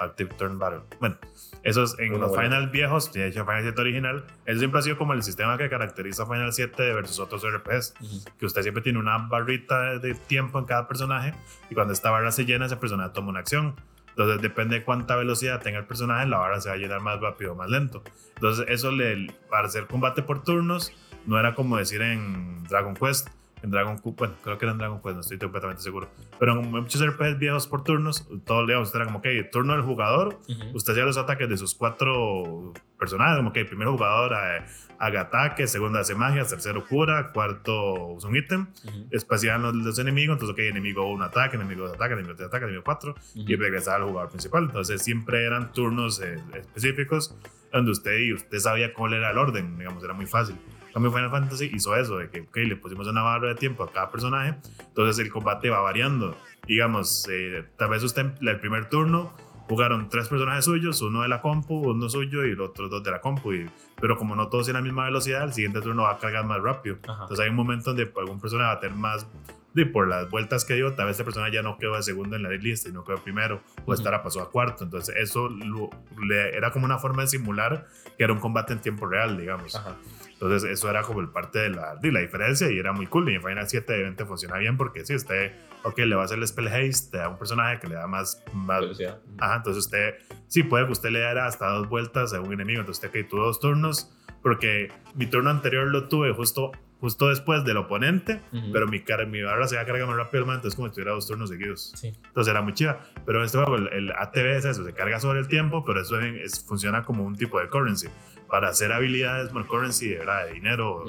[0.00, 0.80] Active Turn Battle.
[0.98, 1.16] Bueno,
[1.62, 2.44] esos en Una los buena.
[2.44, 5.68] Final viejos, de hecho Final 7 original, eso siempre ha sido como el sistema que
[5.68, 8.24] caracteriza Final 7 versus otros RPs, Ujú.
[8.38, 11.34] que usted siempre tiene una barrita de tiempo en cada personaje
[11.70, 13.76] y cuando esta barra se llena, ese personaje toma una acción.
[14.08, 17.20] Entonces depende de cuánta velocidad tenga el personaje, la barra se va a llenar más
[17.20, 18.02] rápido o más lento.
[18.34, 20.92] Entonces eso le, para hacer combate por turnos
[21.26, 23.28] no era como decir en Dragon Quest.
[23.62, 26.08] En Dragon Quest, bueno, creo que era en Dragon Quest, no estoy completamente seguro.
[26.38, 30.38] Pero en muchos RPGs viejos por turnos, todo, digamos, era como, ok, turno del jugador,
[30.48, 30.70] Ujú.
[30.76, 34.64] usted hacía los ataques de sus cuatro personajes, como que el primer jugador eh,
[34.98, 39.06] haga ataque, segundo hace magia, tercero cura, cuarto usa un ítem, Ujú.
[39.10, 42.48] después iban los, los enemigos, entonces ok, enemigo un ataque, enemigo dos ataques, enemigo tres
[42.48, 43.62] ataques, enemigo cuatro, y Ujú.
[43.62, 44.64] regresaba al jugador principal.
[44.64, 47.36] Entonces siempre eran turnos eh, específicos
[47.72, 50.56] donde usted y usted sabía cuál era el orden, digamos, era muy fácil.
[50.90, 53.84] En cambio Final Fantasy hizo eso, de que ok, le pusimos una barra de tiempo
[53.84, 56.36] a cada personaje, entonces el combate va variando.
[56.66, 59.32] Digamos, eh, tal vez usted el primer turno
[59.68, 63.12] jugaron tres personajes suyos, uno de la compu, uno suyo y los otros dos de
[63.12, 66.12] la compu, y- pero como no todos tienen la misma velocidad, el siguiente turno va
[66.12, 66.96] a cargar más rápido.
[67.04, 67.22] Ajá.
[67.22, 69.28] Entonces hay un momento donde algún personaje va a tener más,
[69.72, 72.34] y por las vueltas que dio, tal vez esta persona ya no quedó de segundo
[72.34, 74.82] en la lista y no quedó primero, o esta la pasó a cuarto.
[74.82, 77.86] Entonces eso lo- le- era como una forma de simular
[78.18, 79.76] que era un combate en tiempo real, digamos.
[79.76, 79.94] Ajá.
[80.40, 83.30] Entonces eso era como el parte de la, de la diferencia y era muy cool.
[83.30, 86.38] Y en Final 7 evidentemente funciona bien porque si usted, ok, le va a hacer
[86.38, 88.42] el spell haste, te da un personaje que le da más...
[88.54, 89.18] más Velocidad.
[89.38, 90.14] Ajá, entonces usted,
[90.48, 92.80] sí, puede que usted le diera hasta dos vueltas a un enemigo.
[92.80, 94.10] Entonces usted que tuvo dos turnos,
[94.42, 98.72] porque mi turno anterior lo tuve justo, justo después del oponente, Ujú.
[98.72, 101.12] pero mi, mi barra se va a cargar más rápido, man, entonces como si tuviera
[101.12, 101.92] dos turnos seguidos.
[101.96, 102.14] Sí.
[102.26, 103.00] Entonces era muy chiva.
[103.26, 106.00] Pero en este juego el, el ATV es eso, se carga sobre el tiempo, pero
[106.00, 108.08] eso es- es- funciona como un tipo de currency.
[108.50, 110.46] Para hacer habilidades, bueno, currency, ¿verdad?
[110.46, 111.04] De dinero,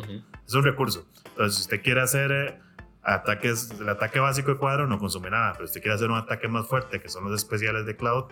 [0.45, 1.07] es un recurso.
[1.29, 2.59] Entonces, si usted quiere hacer, eh,
[3.03, 6.47] ataques, el ataque básico de cuadro no consume nada, pero usted quiere hacer un ataque
[6.47, 8.25] más fuerte, que son los especiales de Cloud,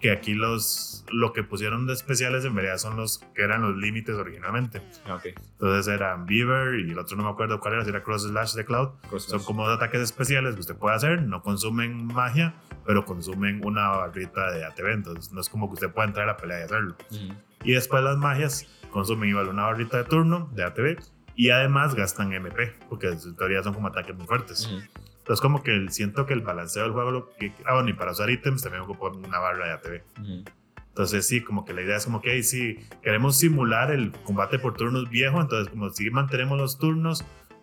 [0.00, 3.76] que aquí los, lo que pusieron de especiales en realidad son los que eran los
[3.76, 4.82] límites originalmente.
[5.06, 5.26] Ah, Ok.
[5.52, 8.54] Entonces eran Beaver y el otro no me acuerdo cuál era, si era Cross Slash
[8.54, 8.88] de Cloud.
[9.08, 9.46] Cross Son slash.
[9.46, 14.50] como dos ataques especiales que usted puede hacer, no consumen magia, pero consumen una barrita
[14.52, 16.96] de ATV, entonces no es como que usted pueda entrar a la pelea y hacerlo.
[17.10, 17.34] Ujú.
[17.64, 20.98] Y después las magias consumen igual una barrita de turno de ATV
[21.36, 24.66] y además gastan MP, porque en teoría son como ataques muy fuertes.
[24.66, 24.80] Ujú.
[25.18, 27.92] Entonces como que el- siento que el balanceo del juego, lo que, ah bueno, y
[27.92, 30.02] para usar ítems también ocupa una barra de ATV.
[30.22, 30.44] Ujú.
[30.88, 34.58] Entonces sí, como que la idea es como que hey, sí, queremos simular el combate
[34.58, 37.22] por turnos viejo, entonces como sí mantenemos los turnos,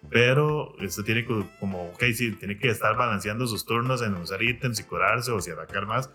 [0.09, 4.43] pero esto tiene que, como, ok, sí, tiene que estar balanceando sus turnos en usar
[4.43, 6.11] ítems y curarse o si atacar más.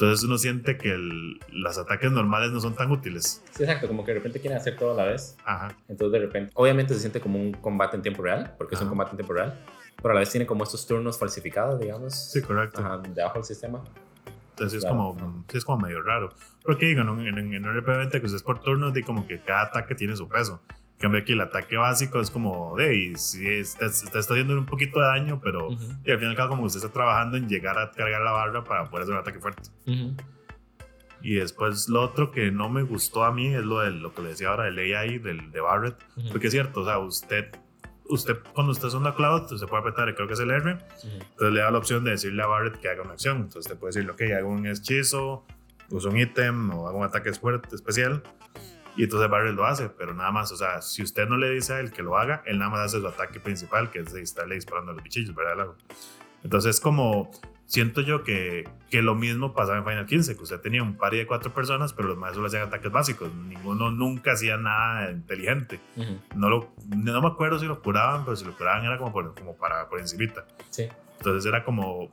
[0.00, 3.42] Entonces uno siente que el- los ataques normales no son tan útiles.
[3.50, 5.36] Sí, exacto, como que de repente quieren hacer todo a la vez.
[5.44, 5.68] Ajá.
[5.88, 8.86] Entonces de repente, obviamente se siente como un combate en tiempo real, porque es un
[8.86, 8.90] Ajá.
[8.92, 9.60] combate en tiempo real,
[9.96, 12.80] pero a la vez tiene como estos turnos falsificados, digamos, Sí, correcto.
[12.80, 13.82] ajá, debajo del sistema.
[14.52, 14.96] Entonces es, Claro.
[15.18, 16.30] como, sí, es como medio raro.
[16.64, 17.08] Porque digo, en,
[17.38, 20.16] en, en un RP20 que usted es por turnos, de como que cada ataque tiene
[20.16, 20.62] su peso.
[21.00, 25.00] Cambio aquí el ataque básico es como, de, y si está, está, haciendo un poquito
[25.00, 25.82] de daño, pero Ujú.
[26.04, 29.04] y al final como usted está trabajando en llegar a cargar la barra para poder
[29.04, 29.70] hacer un ataque fuerte.
[29.86, 30.14] Ujú.
[31.22, 34.20] Y después lo otro que no me gustó a mí es lo, de, lo que
[34.20, 35.96] le decía ahora del AI, del, de Barret.
[36.16, 36.28] Ujú.
[36.32, 37.46] Porque es cierto, o sea, usted,
[38.04, 41.52] usted cuando usted es una cloud, usted puede apretar, creo que es el R, entonces
[41.52, 43.38] le da la opción de decirle a Barret que haga una acción.
[43.38, 45.46] Entonces te puede decirle, ok, hago un hechizo,
[45.88, 48.22] uso un ítem o hago un ataque fuerte, especial.
[48.96, 51.74] Y entonces Barret lo hace, pero nada más, o sea, si usted no le dice
[51.74, 54.56] a él que lo haga, él nada más hace su ataque principal, que es estarle
[54.56, 55.68] disparando a los bichillos, ¿verdad?
[56.42, 57.30] Entonces como,
[57.66, 61.12] siento yo que, que lo mismo pasaba en Final 15, que usted tenía un par
[61.12, 65.78] de cuatro personas, pero los más solo hacían ataques básicos, ninguno nunca hacía nada inteligente.
[65.96, 66.18] Ujú.
[66.34, 69.34] No, lo, no me acuerdo si lo curaban, pero si lo curaban era como, por,
[69.34, 70.44] como para por encimita.
[70.70, 70.88] Sí.
[71.18, 72.08] Entonces era como.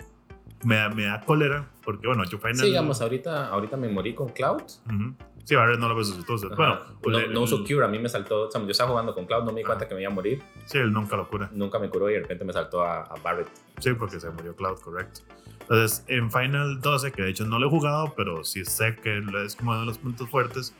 [0.63, 2.55] Me, da- me da cólera, porque bueno, yo Final.
[2.57, 4.63] Sí, digamos, ahorita, ahorita me morí con Cloud.
[4.87, 5.15] Ujú.
[5.47, 6.33] Sí, Barret no lo resucitó.
[6.33, 6.87] Ajá.
[7.01, 9.15] Bueno, no, el- no uso Cure, a mí me saltó, o sea, yo estaba jugando
[9.15, 9.87] con Cloud, no me di cuenta Ajá.
[9.89, 11.49] que me iba a morir, Sí, él nunca lo cura.
[11.53, 13.47] nunca me curó y de repente me saltó a, a Barrett.
[13.79, 15.21] Sí, porque se murió Cloud, correcto.
[15.61, 19.23] Entonces, en Final 12, que de hecho no lo he jugado, pero sí sé que
[19.45, 20.75] es como uno de los puntos fuertes.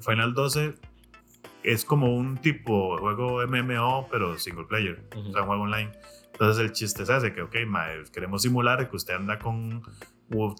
[0.00, 0.74] Final 12
[1.62, 5.30] es como un tipo juego MMO, pero single player, Ujú.
[5.30, 5.90] o sea, un juego online.
[6.32, 9.82] Entonces, el chiste es ese: que, ok, mae, queremos simular que usted anda con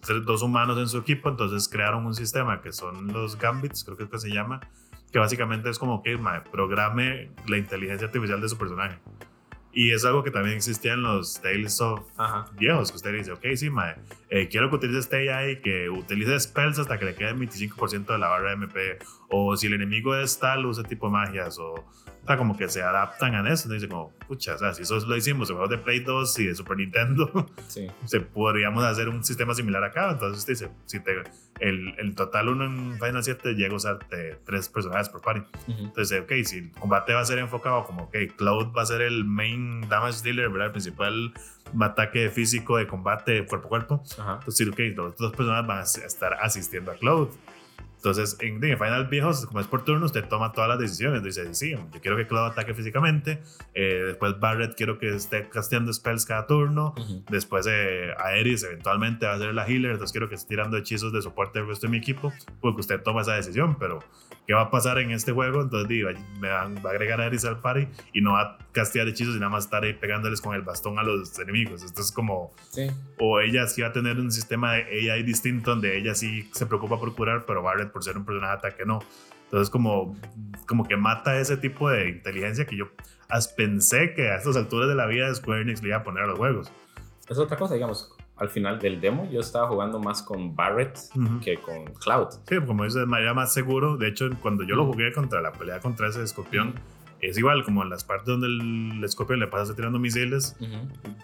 [0.01, 3.97] tres- dos humanos en su equipo, entonces crearon un sistema que son los Gambits, creo
[3.97, 4.61] que es que se llama,
[5.13, 8.99] que básicamente es como que mae, programe la inteligencia artificial de su personaje.
[9.73, 12.47] Y es algo que también existía en los Tales of Ajá.
[12.59, 13.95] viejos, que usted dice, ok, sí, mae,
[14.31, 18.07] eh, quiero que utilice este AI, que utilice spells hasta que le quede el 25%
[18.07, 18.99] de la barra de MP,
[19.29, 21.85] o si el enemigo es tal, use tipo magias, o,
[22.27, 24.99] o sea, como que se adaptan a eso, dice como, pucha, o sea, si eso
[25.07, 27.87] lo hicimos en juegos de Play 2 y de Super Nintendo, Sí.
[28.05, 31.23] se podríamos hacer un sistema similar acá, entonces usted dice, si te,
[31.61, 33.99] el, el total uno en Final 7 llega a usar
[34.45, 35.85] tres personajes por party, Ujú.
[35.85, 39.03] entonces, ok, si el combate va a ser enfocado como, ok, Cloud va a ser
[39.03, 40.67] el main damage dealer, ¿verdad?
[40.67, 41.33] El principal
[41.81, 44.03] ataque físico de combate cuerpo a cuerpo.
[44.19, 44.35] Ajá.
[44.41, 47.29] Entonces, ok, las dos personas van a estar asistiendo a Cloud.
[48.07, 51.25] Entonces, en, en Final Viejos, como es por turno, usted toma todas las decisiones.
[51.25, 53.43] Dice, sí, yo quiero que Cloud ataque físicamente.
[53.75, 56.95] eh, después Barrett quiero que esté casteando spells cada turno.
[56.97, 57.25] Ujú.
[57.29, 61.13] Después eh, Aeris eventualmente va a ser la healer, entonces quiero que esté tirando hechizos
[61.13, 63.99] de soporte al resto de mi equipo, porque usted toma esa decisión, pero
[64.47, 65.61] ¿qué va a pasar en este juego?
[65.63, 66.09] Entonces digo,
[66.41, 69.35] me van- va a agregar a Aeris al party y no va a castear hechizos
[69.37, 71.83] y nada más estar ahí pegándoles con el bastón a los enemigos.
[71.83, 72.89] Esto es como, Sí.
[73.19, 76.67] o ella sí va a tener un sistema de AI distinto donde ella sí se
[76.67, 79.01] preocupa por curar, pero Barrett por ser un personaje ataque no.
[79.45, 80.17] Entonces como,
[80.67, 82.87] como que mata ese tipo de inteligencia que yo
[83.57, 86.27] pensé que a estas alturas de la vida Square Enix le iba a poner a
[86.27, 86.71] los juegos.
[87.29, 88.13] Es otra cosa, digamos.
[88.37, 91.41] Al final del demo yo estaba jugando más con Barrett Ujú.
[91.41, 92.29] que con Cloud.
[92.49, 93.97] Sí, como dices, de manera más seguro.
[93.97, 96.75] De hecho, cuando yo lo jugué contra la pelea contra ese escorpión,
[97.23, 100.55] es igual, como en las partes donde el escorpión le pasa tirando misiles,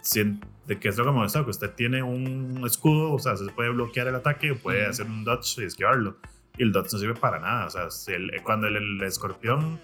[0.03, 3.37] sien- de que es lo que me molesta, que usted tiene un escudo, o sea,
[3.37, 4.90] se puede bloquear el ataque, puede Ujú.
[4.90, 6.16] hacer un dodge y esquivarlo.
[6.57, 7.66] Y el dodge no sirve para nada.
[7.66, 9.79] O sea, si el- cuando el, el escorpión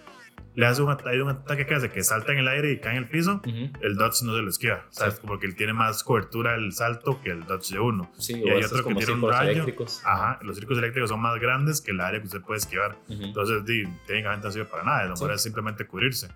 [0.55, 2.93] le hace un, hay un ataque que hace que salta en el aire y cae
[2.97, 3.71] en el piso, Ujú.
[3.81, 4.85] el dodge no se lo esquiva.
[4.89, 5.15] O sea, Sí.
[5.17, 8.11] es porque él tiene más cobertura el salto que el dodge de uno.
[8.19, 9.51] Sí, Y hay otro que como tiene un rayo.
[9.53, 10.03] eléctricos.
[10.05, 12.97] Ajá, los circos eléctricos son más grandes que el área que usted puede esquivar.
[13.09, 13.23] Ujú.
[13.23, 15.05] Entonces, di, técnicamente no sirve para nada.
[15.05, 15.35] Lo mejor Sí.
[15.37, 16.29] es simplemente cubrirse.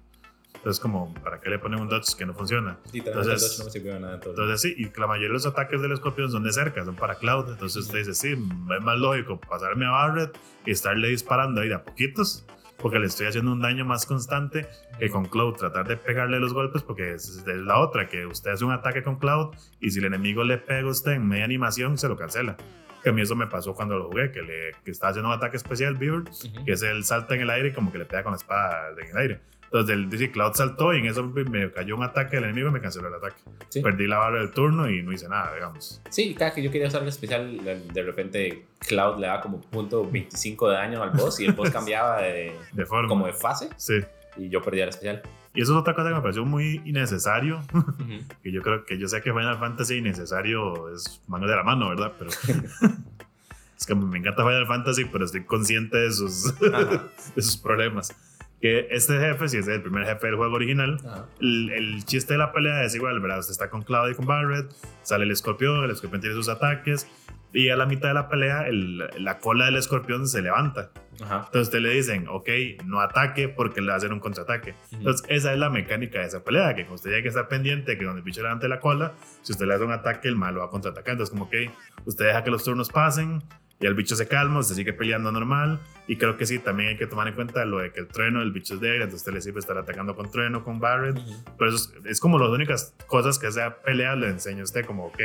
[0.54, 2.78] Entonces, como, ¿para qué le ponen un dodge que no funciona?
[2.92, 4.14] Literalmente entonces- el no me sirvió nada.
[4.14, 6.84] Entonces, Entonces, sí, y que la mayoría de los ataques del escorpión son de cerca,
[6.84, 7.50] son para Cloud.
[7.50, 11.74] Entonces, usted dice, sí, es más lógico pasarme a Barret y estarle disparando ahí de
[11.74, 12.46] a poquitos
[12.82, 14.66] porque le estoy haciendo un daño más constante
[14.98, 15.54] que con Cloud.
[15.54, 19.02] Tratar de pegarle los golpes, porque es, es la otra, que usted hace un ataque
[19.02, 22.16] con Cloud y si el enemigo le pega a usted en media animación, se lo
[22.16, 22.56] cancela.
[23.02, 25.34] Que a mí eso me pasó cuando lo jugué, que, le, que estaba haciendo un
[25.36, 26.64] ataque especial, Beard, Ujú.
[26.64, 28.90] que es el salta en el aire y como que le pega con la espada
[28.90, 29.40] en el aire.
[29.72, 32.72] Entonces el dice Cloud saltó y en eso me cayó un ataque del enemigo y
[32.72, 33.40] me canceló el ataque.
[33.70, 33.80] Sí.
[33.80, 36.02] Perdí la barra del turno y no hice nada, digamos.
[36.10, 37.58] Sí, cada que yo quería usar el especial,
[37.90, 41.70] de repente Cloud le daba como punto 25 de daño al boss y el boss
[41.72, 43.08] cambiaba de, De forma.
[43.08, 43.94] como de fase Sí.
[44.36, 45.22] y yo perdía el especial.
[45.54, 47.62] Y eso es otra cosa que me pareció muy innecesario.
[47.72, 48.26] Ujú.
[48.42, 51.88] que yo creo que yo sé que Final Fantasy innecesario es mano de la mano,
[51.88, 52.12] ¿verdad?
[52.18, 52.30] Pero
[53.78, 58.14] es que me encanta Final Fantasy, pero estoy consciente de sus, de sus problemas.
[58.62, 60.96] Que este jefe, si es el primer jefe del juego original,
[61.40, 63.40] el, el chiste de la pelea es igual, ¿verdad?
[63.40, 64.70] Usted está con Cloud y con Barret,
[65.02, 67.08] sale el escorpión, el escorpión tiene sus ataques,
[67.52, 70.90] y a la mitad de la pelea el- la cola del escorpión se levanta.
[71.22, 71.36] Ajá.
[71.46, 72.48] Entonces usted le dicen, ok,
[72.86, 74.74] no ataque porque le va a hacer un contraataque.
[74.92, 78.04] Entonces esa es la mecánica de esa pelea, que usted tiene que estar pendiente que
[78.04, 80.66] cuando el bicho levante la cola, si usted le hace un ataque, el malo va
[80.66, 81.12] a contraatacar.
[81.12, 81.70] Entonces como que
[82.06, 83.42] usted deja que los turnos pasen
[83.82, 85.80] y el bicho se calma, usted sigue peleando normal.
[86.06, 88.40] Y creo que sí, también hay que tomar en cuenta lo de que el trueno,
[88.40, 91.18] el bicho es débil, entonces usted le sirve estar atacando con trueno, con Barret.
[91.18, 91.44] Ujú.
[91.58, 94.86] Pero eso es, es como las únicas cosas que esa pelea le enseña a usted,
[94.86, 95.20] como, ok,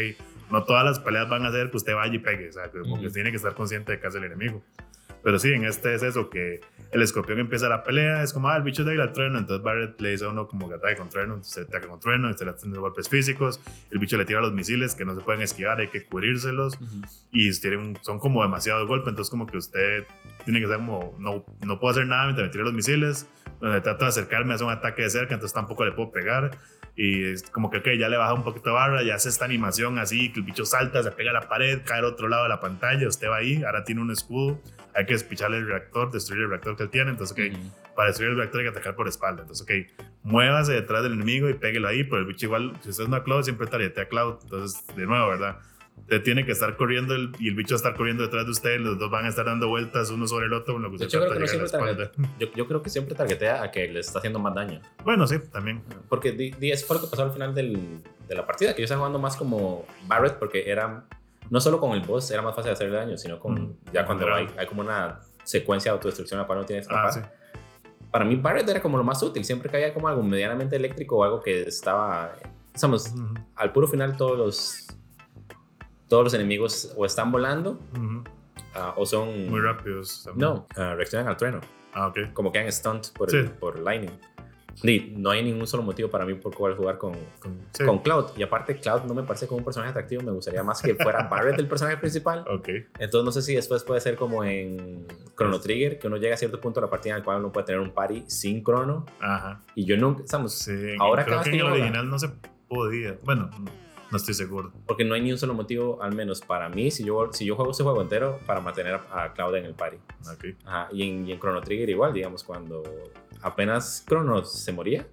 [0.51, 2.93] no todas las peleas van a ser que usted vaya y pegue, o sea, como
[2.95, 3.03] Ujú.
[3.03, 4.63] que tiene que estar consciente de que hace el enemigo.
[5.23, 6.61] Pero sí, en este es eso, que
[6.91, 9.63] el escorpión empieza la pelea, es como, ah, el bicho es débil al trueno, entonces
[9.63, 12.45] Barrett le dice a uno como que ataque con trueno, se ataca con trueno, se
[12.45, 13.59] le hacen golpes físicos,
[13.91, 17.01] el bicho le tira los misiles que no se pueden esquivar, hay que cubrírselos, Ujú.
[17.31, 20.05] y tienen, son como demasiados golpes, entonces como que usted
[20.45, 23.27] tiene que ser como, no, no puedo hacer nada mientras me tire los misiles,
[23.59, 26.51] donde trato de acercarme, hace un ataque de cerca, entonces tampoco le puedo pegar,
[26.97, 29.45] y es como que ok, ya le baja un poquito de barra, ya hace esta
[29.45, 32.43] animación así, que el bicho salta, se pega a la pared, cae al otro lado
[32.43, 34.59] de la pantalla, usted va ahí, ahora tiene un escudo,
[34.95, 38.31] hay que despicharle el reactor, destruir el reactor que él tiene, entonces ok, para destruir
[38.31, 39.41] el reactor hay que atacar por espalda.
[39.41, 43.03] Entonces, ok, muévase detrás del enemigo y péguelo ahí, pero el bicho igual, si usted
[43.03, 44.37] es una Cloud, siempre targetea a Cloud.
[44.43, 45.57] Entonces, de nuevo, ¿verdad?
[46.01, 48.51] Usted tiene que estar corriendo el- y el bicho va a estar corriendo detrás de
[48.51, 51.03] usted, los dos van a estar dando vueltas uno sobre el otro, con lo que
[51.03, 52.11] hecho, creo que no siempre espalda.
[52.39, 54.79] Yo, yo creo que siempre targetea a que le está haciendo más daño.
[55.03, 55.81] Bueno, sí, también.
[56.07, 58.81] Porque di, di- eso fue lo que pasó al final del- de la partida, que
[58.81, 61.03] yo estaba jugando más como Barrett porque era,
[61.49, 63.77] no solo con el boss era más fácil hacerle daño, sino con Ujú.
[63.91, 66.95] ya cuando hay, hay como una secuencia de autodestrucción a la cual no tienes que.
[66.95, 67.19] Ah, sí.
[68.11, 71.23] Para mí Barrett era como lo más útil, siempre caía como algo medianamente eléctrico o
[71.25, 72.33] algo que estaba,
[72.73, 73.13] digamos,
[73.55, 74.87] al puro final todos los,
[76.07, 77.79] todos los enemigos o están volando
[78.73, 79.49] ah, o son...
[79.49, 80.23] Muy rápidos.
[80.23, 80.49] también.
[80.49, 81.61] No, ah, reaccionan al trueno,
[81.93, 82.33] Ah, ok.
[82.33, 83.37] como quedan stunt por, Sí.
[83.37, 84.11] el, por lightning.
[84.83, 87.83] Di, no hay ningún solo motivo para mí por cual jugar con, Con, sí.
[87.83, 88.25] con Cloud.
[88.37, 90.21] Y aparte, Cloud no me parece como un personaje atractivo.
[90.21, 92.45] Me gustaría más que fuera Barrett el personaje principal.
[92.47, 92.69] Ok.
[92.99, 96.37] Entonces, no sé si después puede ser como en Chrono Trigger, que uno llega a
[96.37, 99.03] cierto punto de la partida en el cual uno puede tener un party sin Chrono.
[99.19, 99.61] Ajá.
[99.73, 100.95] Y yo nunca, estamos, Sí.
[100.99, 102.29] Ahora creo que en el original no se
[102.69, 103.17] podía.
[103.23, 103.49] Bueno,
[104.11, 104.71] no, estoy seguro.
[104.85, 107.55] porque no hay ni un solo motivo, al menos para mí, si yo, si yo
[107.55, 109.97] juego este juego entero, para mantener a, a Cloud en el party.
[110.31, 110.45] Ok.
[110.65, 112.83] Ajá, y, en, y en Chrono Trigger igual, digamos, cuando
[113.41, 115.05] apenas Chrono se moría,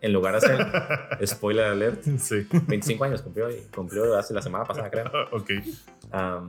[0.00, 2.46] en lugar de hacer, spoiler alert, Sí.
[2.50, 5.04] 25 años cumplió, cumplió hace la semana pasada, creo.
[5.32, 5.50] ok.
[6.10, 6.48] Am,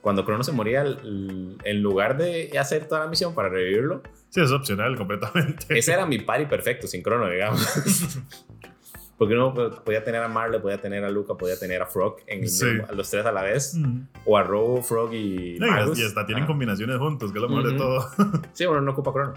[0.00, 4.50] cuando Crono se moría, en lugar de hacer toda la misión para revivirlo, Sí, es
[4.52, 5.66] opcional completamente.
[5.78, 7.66] ese era mi party perfecto, sin Crono, digamos.
[9.18, 12.18] Porque uno po- podía tener a Marle, podía tener a Luca, podía tener a Frog,
[12.26, 12.64] en el Sí.
[12.64, 14.00] mismo- a los tres a la vez, Ujú.
[14.24, 17.72] o a Robo, Frog y No, y hasta tienen combinaciones juntos, que es lo mejor
[17.72, 18.06] de todo.
[18.54, 19.34] Sí, uno no ocupa Crono.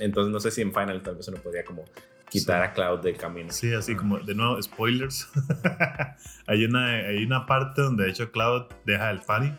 [0.00, 1.84] Entonces no sé si en Final tal vez uno podría como
[2.30, 2.68] quitar Sí.
[2.70, 3.52] a Cloud del camino.
[3.52, 5.28] Sí, así como, de nuevo, spoilers.
[6.46, 9.52] hay, una, hay una parte donde de hecho Cloud deja el party.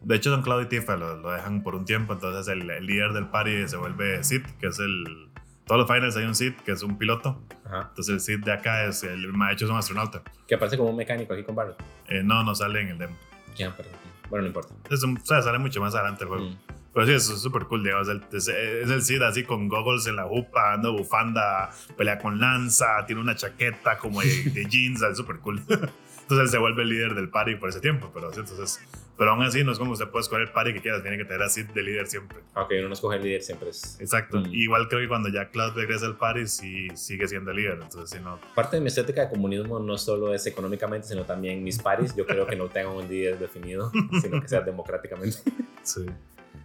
[0.00, 2.84] De hecho, son Cloud y Tifa lo, lo dejan por un tiempo, entonces el, el
[2.84, 5.28] líder del party se vuelve Sid, que es el...
[5.66, 7.42] Todos los finals hay un Sid, que es un piloto.
[7.64, 7.86] Ajá.
[7.88, 9.24] Entonces el Sid de acá es el...
[9.52, 10.22] Hecho es un astronauta.
[10.46, 11.76] Que aparece como un mecánico aquí con Barret.
[12.08, 13.16] Eh, no, no sale en el demo.
[13.56, 13.92] Ya, perdón.
[14.30, 14.74] Bueno, no importa.
[14.90, 16.44] Es un- o sea, sale mucho más adelante el juego.
[16.50, 16.56] Mm.
[16.94, 18.08] Pero sí, es súper cool, digamos.
[18.32, 23.20] Es, el Sid así con goggles en la jupa, anda bufanda, pelea con lanza, tiene
[23.20, 25.60] una chaqueta como de, de jeans, es súper cool.
[26.26, 28.80] Entonces él se vuelve el líder del party por ese tiempo, pero sí, entonces...
[29.16, 31.24] Pero aún así no es como usted puede escoger el party que quieras, tiene que
[31.24, 32.38] tener a Sid de líder siempre.
[32.54, 33.96] Ok, uno no escoge el líder, siempre es...
[34.00, 34.40] Exacto.
[34.40, 34.46] Mm.
[34.52, 37.78] Igual creo que cuando ya Cloud regresa al party, sí sigue siendo el líder.
[37.80, 38.40] Entonces, si no...
[38.56, 42.12] Parte de mi estética de comunismo no solo es económicamente, sino también mis paris.
[42.16, 45.38] Yo creo que no tengan un líder definido, sino que sea democráticamente.
[45.82, 46.04] Sí.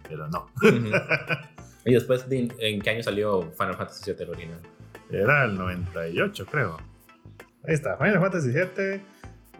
[0.08, 0.50] Pero no.
[1.86, 4.60] y después, de- ¿en qué año salió Final Fantasy VII el original?
[5.10, 6.76] Era el 98, creo.
[7.66, 9.11] Ahí está, Final Fantasy VII.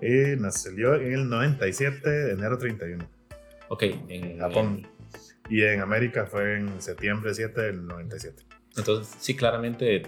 [0.02, 3.08] Y nos salió en el 97, de enero 31.
[3.68, 4.86] Ok, en Japón.
[5.48, 8.42] Y en América fue en septiembre 7 del 97.
[8.76, 10.02] Entonces, sí, claramente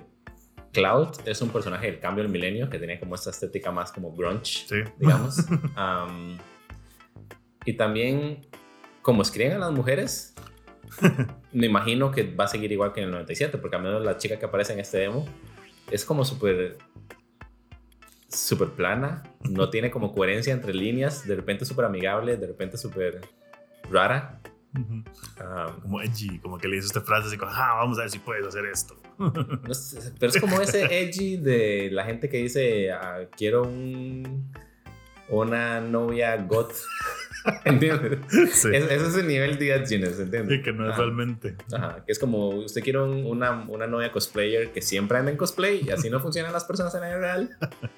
[0.73, 4.13] Cloud es un personaje del cambio del milenio que tiene como esta estética más como
[4.15, 4.77] grunge, Sí.
[4.99, 5.45] digamos.
[5.77, 6.39] Am,
[7.65, 8.47] y también,
[9.03, 10.35] como escriben a las mujeres,
[11.53, 14.17] me imagino que va a seguir igual que en el 97, porque al menos la
[14.19, 15.25] chica que aparece en este demo
[15.91, 16.79] es como súper
[18.35, 23.21] súper plana, no tiene como coherencia entre líneas, de repente súper amigable, de repente súper
[23.91, 24.41] rara.
[24.77, 28.11] Am, Como edgy, como que le dice usted frases así como, ah, vamos a ver
[28.11, 28.97] si puedes hacer esto.
[29.19, 34.53] No sé, pero es como ese edgy de la gente que dice, ah, quiero un,
[35.29, 36.75] una novia goth.
[37.65, 38.19] ¿Entiendes?
[38.53, 38.71] Sí.
[38.73, 40.57] Es, ese es el nivel de edginess, ¿entiendes?
[40.57, 41.03] Sí, que no es Ajá.
[41.03, 41.57] realmente.
[41.73, 45.37] Ajá, que es como, usted quiere un- una, una novia cosplayer que siempre anda en
[45.37, 47.57] cosplay y así no funcionan las personas en la vida real.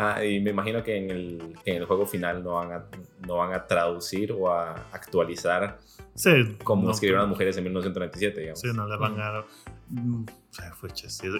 [0.00, 2.84] Ah, y me imagino que en, el, que en el juego final no van, a,
[3.26, 5.78] no van a traducir o a actualizar
[6.14, 8.60] Sí, como no, escribieron las mujeres en 1997, digamos.
[8.60, 9.44] Sí, no le van a.
[9.88, 10.24] Mm,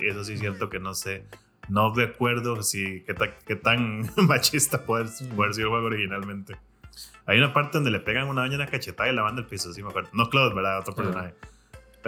[0.02, 1.24] Eso, sí es cierto que no sé.
[1.68, 6.56] No recuerdo si qué, ta- qué tan machista puede, puede ser el juego originalmente.
[7.26, 9.72] Hay una parte donde le pegan una doña una cachetada y la van del piso,
[9.72, 10.10] sí me acuerdo.
[10.14, 10.80] No Cloud, ¿verdad?
[10.80, 11.34] Otro personaje.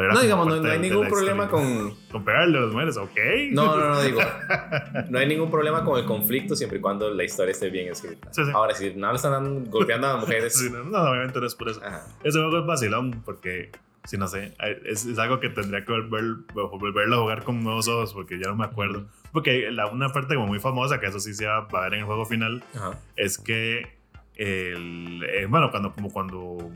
[0.00, 3.18] Pero No, digamos, no, no hay ningún problema con, Con pegarle a las mujeres, ok.
[3.52, 4.18] No, no, no, digo.
[5.10, 8.32] No hay ningún problema con el conflicto siempre y cuando la historia esté bien escrita.
[8.32, 8.50] Sí, sí.
[8.54, 10.54] Ahora, si no le están golpeando a las mujeres.
[10.58, 11.82] Sí, no, no, obviamente no es por eso.
[11.84, 12.06] ajá.
[12.24, 13.70] Ese juego es vacilón porque,
[14.04, 14.54] si no sé,
[14.86, 18.48] es, es algo que tendría que volver, volverlo a jugar con nuevos ojos porque ya
[18.48, 19.06] no me acuerdo.
[19.32, 22.00] Porque la, una parte como muy famosa, que eso sí se va a ver en
[22.00, 22.98] el juego final, Ajá.
[23.16, 23.98] es que,
[24.36, 26.70] el, eh, bueno, cuando, como cuando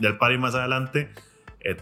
[0.00, 1.10] del party más adelante,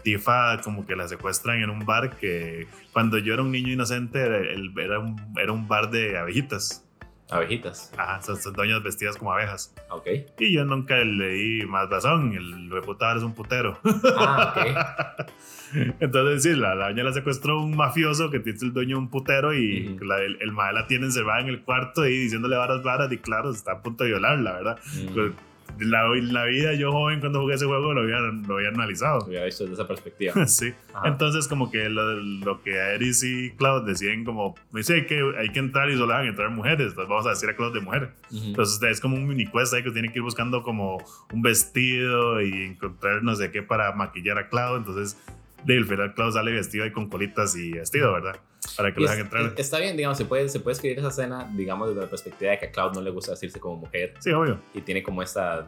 [0.01, 4.19] Tifa como que la secuestran en un bar que cuando yo era un niño inocente
[4.21, 6.79] era, un, era un bar de abejitas.
[7.29, 7.91] Abejitas.
[7.97, 9.73] Ajá, son, son doñas vestidas como abejas.
[9.89, 10.07] Ok.
[10.39, 12.33] Y yo nunca le di más razón.
[12.33, 13.79] El reputador es un putero.
[14.15, 15.27] Ah, ok.
[15.99, 19.09] Entonces, sí, la, la doña la secuestró un mafioso que tiene el dueño de un
[19.09, 23.11] putero y la- el, el la tiene encerrada en el cuarto y diciéndole varas, varas.
[23.11, 24.79] Y claro, está a punto de violarla, ¿verdad?
[24.95, 25.31] Mm, Pues,
[25.79, 29.25] la, la vida, yo joven, cuando jugué ese juego, lo había, lo había analizado.
[29.25, 30.33] hubiera visto desde esa perspectiva.
[30.47, 30.73] Sí.
[30.93, 31.07] Ajá.
[31.07, 35.21] Entonces, como que lo, lo que Eris y Cloud deciden, como, me dice hay que,
[35.37, 36.89] hay que entrar y solo van a entrar mujeres.
[36.89, 38.11] Entonces, vamos a decir a Cloud de mujer.
[38.31, 38.43] Ujú.
[38.47, 40.97] Entonces es como un mini quest ahí que tiene que ir buscando como
[41.31, 44.77] un vestido y encontrar no sé qué para maquillar a Cloud.
[44.77, 45.17] Entonces,
[45.65, 48.35] de al final Cloud sale vestido ahí con colitas y vestido, ¿verdad?
[48.77, 49.43] Para que Y lo dejen entrar.
[49.45, 52.51] es- está bien, digamos, se puede, se puede escribir esa escena, digamos, desde la perspectiva
[52.51, 54.59] de que a Cloud no le gusta decirse como mujer Sí, obvio.
[54.73, 55.65] y tiene como esta.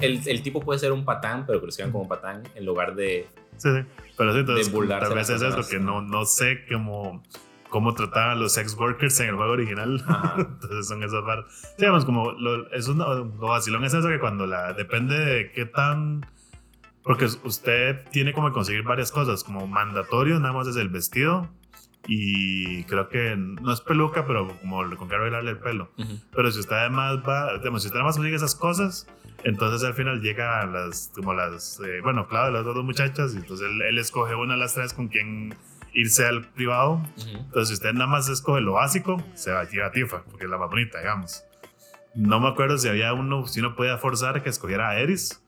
[0.00, 2.94] El, el tipo puede ser un patán, pero que lo escriban como patán en lugar
[2.94, 3.26] de.
[3.56, 3.84] Sí, sí.
[4.16, 7.22] Pero sí, entonces tal vez es eso, que no, no sé cómo,
[7.68, 10.02] cómo trataban a los sex workers en el juego original.
[10.06, 10.34] Ajá.
[10.38, 11.44] Entonces son esas barras.
[11.62, 15.52] Sí, digamos, como lo, es una- lo vacilón es eso que cuando la depende de
[15.52, 16.26] qué tan.
[17.02, 21.48] Porque usted tiene como que conseguir varias cosas, como mandatorio, nada más es el vestido.
[22.06, 25.92] Y creo que no es peluca, pero como con que arreglarle el pelo.
[25.96, 26.18] Ujú.
[26.34, 29.06] Pero si usted además va, digamos, si usted además consigue esas cosas,
[29.44, 33.38] entonces al final llega a las, como las, eh, bueno, claro, las dos muchachas, y
[33.38, 35.54] entonces él, él escoge una de las tres con quien
[35.94, 36.94] irse al privado.
[37.18, 37.28] Ujú.
[37.36, 40.44] Entonces si usted nada más escoge lo básico, se va a ir a Tifa, porque
[40.44, 41.44] es la más bonita, digamos.
[42.14, 45.41] No me acuerdo si había uno, si uno podía forzar que escogiera a Eris.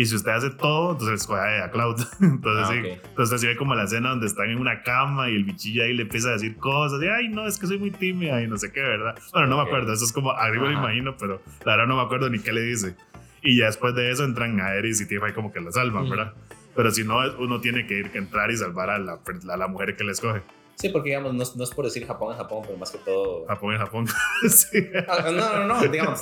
[0.00, 1.96] Y si usted hace todo, entonces escoge a Cloud.
[2.20, 3.06] Entonces, Ah, sí, ok.
[3.08, 5.92] entonces se ve como la escena donde están en una cama y el bichillo ahí
[5.92, 7.02] le empieza a decir cosas.
[7.02, 9.18] Y, ay, no, es que soy muy tímida y no sé qué, ¿verdad?
[9.32, 9.92] Bueno, no me acuerdo.
[9.92, 12.60] Eso es como, arriba lo imagino, pero la verdad no me acuerdo ni qué le
[12.60, 12.94] dice.
[13.42, 16.02] Y ya después de eso entran a Eris y Tifa y como que la salvan,
[16.04, 16.10] Ujú.
[16.12, 16.32] ¿verdad?
[16.76, 19.18] Pero si no, uno tiene que ir que entrar y salvar a la,
[19.52, 20.42] a la mujer que le escoge.
[20.78, 22.98] Sí, porque digamos, no, es- no es por decir Japón en Japón, pero más que
[22.98, 23.44] todo.
[23.46, 24.06] Japón en Japón.
[24.48, 24.88] sí.
[25.08, 26.20] Ah, no, no, no, digamos.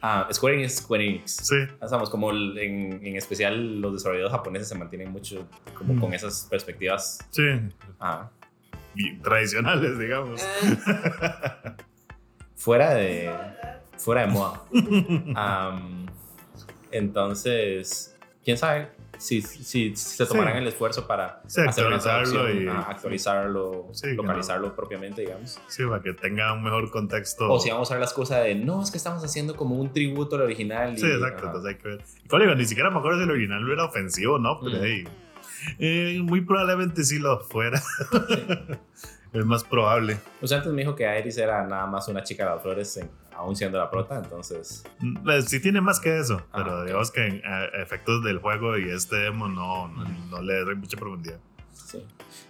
[0.00, 1.36] ah, Square Enix es Square Enix.
[1.36, 1.54] Sí.
[1.80, 5.46] Estamos como en, en especial los desarrolladores japoneses se mantienen mucho
[5.78, 6.00] como Mm.
[6.00, 7.20] con esas perspectivas.
[7.30, 7.44] Sí.
[8.00, 8.28] ah,
[9.22, 10.42] tradicionales, digamos.
[12.56, 13.30] fuera de
[13.98, 14.62] fuera de moda.
[15.36, 16.06] Am,
[16.90, 18.88] entonces, quién sabe
[19.22, 20.58] si, si se tomarán Sí.
[20.58, 25.60] el esfuerzo para Sí, hacer una actualizarlo y- actualizarlo, Sí, que localizarlo propiamente, digamos.
[25.68, 27.50] Sí, para que tenga un mejor contexto.
[27.50, 29.92] O si vamos a ver la excusa de no, es que estamos haciendo como un
[29.92, 30.94] tributo al original.
[30.94, 31.38] y- Sí, exacto.
[31.38, 31.46] ajá.
[31.46, 32.00] Entonces hay que ver.
[32.24, 34.78] Y, como digo, ni siquiera me acuerdo si el original era ofensivo o no, pero
[34.78, 34.82] Mm.
[34.84, 35.04] hey,
[35.78, 37.80] eh, muy probablemente sí lo fuera.
[39.32, 40.18] es más probable.
[40.40, 43.10] Pues antes me dijo que Iris era nada más una chica de las flores, en-
[43.36, 44.84] aún siendo la prota, entonces.
[45.02, 46.86] Eh, Sí tiene más que eso, Ah, pero ok.
[46.86, 50.76] digamos que en eh, efectos del juego y este demo no, no, no le doy
[50.76, 51.38] mucha profundidad.
[51.72, 52.04] Sí.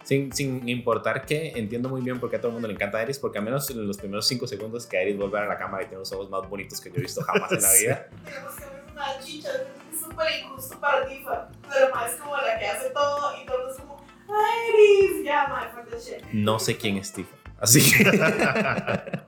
[0.04, 3.02] Sin, sin importar que entiendo muy bien por qué a todo el mundo le encanta
[3.02, 5.82] Iris, porque al menos en los primeros 5 segundos que Iris vuelve a la cámara
[5.84, 8.08] y tiene los ojos más bonitos que yo he visto jamás en la vida.
[8.26, 9.48] Digamos que a me da chicha,
[9.92, 11.48] es súper injusto para Tifa.
[11.70, 15.72] Pero ma es como la que hace todo y todo es como, ay, Iris, ya,
[15.90, 16.24] the shit.
[16.32, 17.34] No sé quién es Tifa.
[17.58, 18.04] Así que.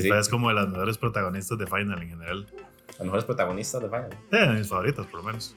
[0.00, 2.46] Sí, es como de las mejores protagonistas de Final en general.
[2.88, 4.10] los mejores protagonistas de Final.
[4.30, 5.54] Eh, de mis favoritas, por lo menos.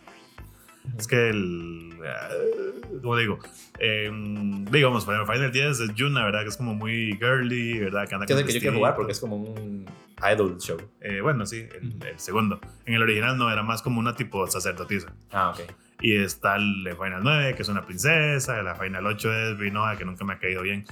[1.00, 1.94] Es que el.
[2.04, 3.40] eh, ¿Cómo digo?
[3.80, 4.12] Eh,
[4.72, 6.44] digamos, Final Final 10 es Yuna, ¿verdad?
[6.44, 8.08] Que es como muy girly, ¿verdad?
[8.08, 9.86] Que anda Que es el que yo quiero jugar porque es como un
[10.32, 10.78] idol show.
[11.02, 12.60] Eh, bueno, sí, el, el segundo.
[12.86, 15.12] En el original no, era más como una tipo sacerdotisa.
[15.32, 15.72] Ah, ok.
[16.06, 18.62] Y está el Final 9, que es una princesa.
[18.62, 20.86] La Final 8 es Rinoa, que nunca me ha caído bien.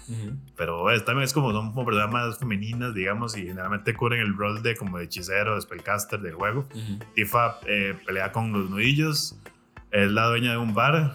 [0.57, 4.36] Pero es, también es como, son como personas más femeninas, digamos, y generalmente cubren el
[4.36, 6.68] rol de como de hechicero, de spellcaster del juego.
[7.14, 9.38] Tifa eh, pelea con los nudillos,
[9.91, 11.14] es la dueña de un bar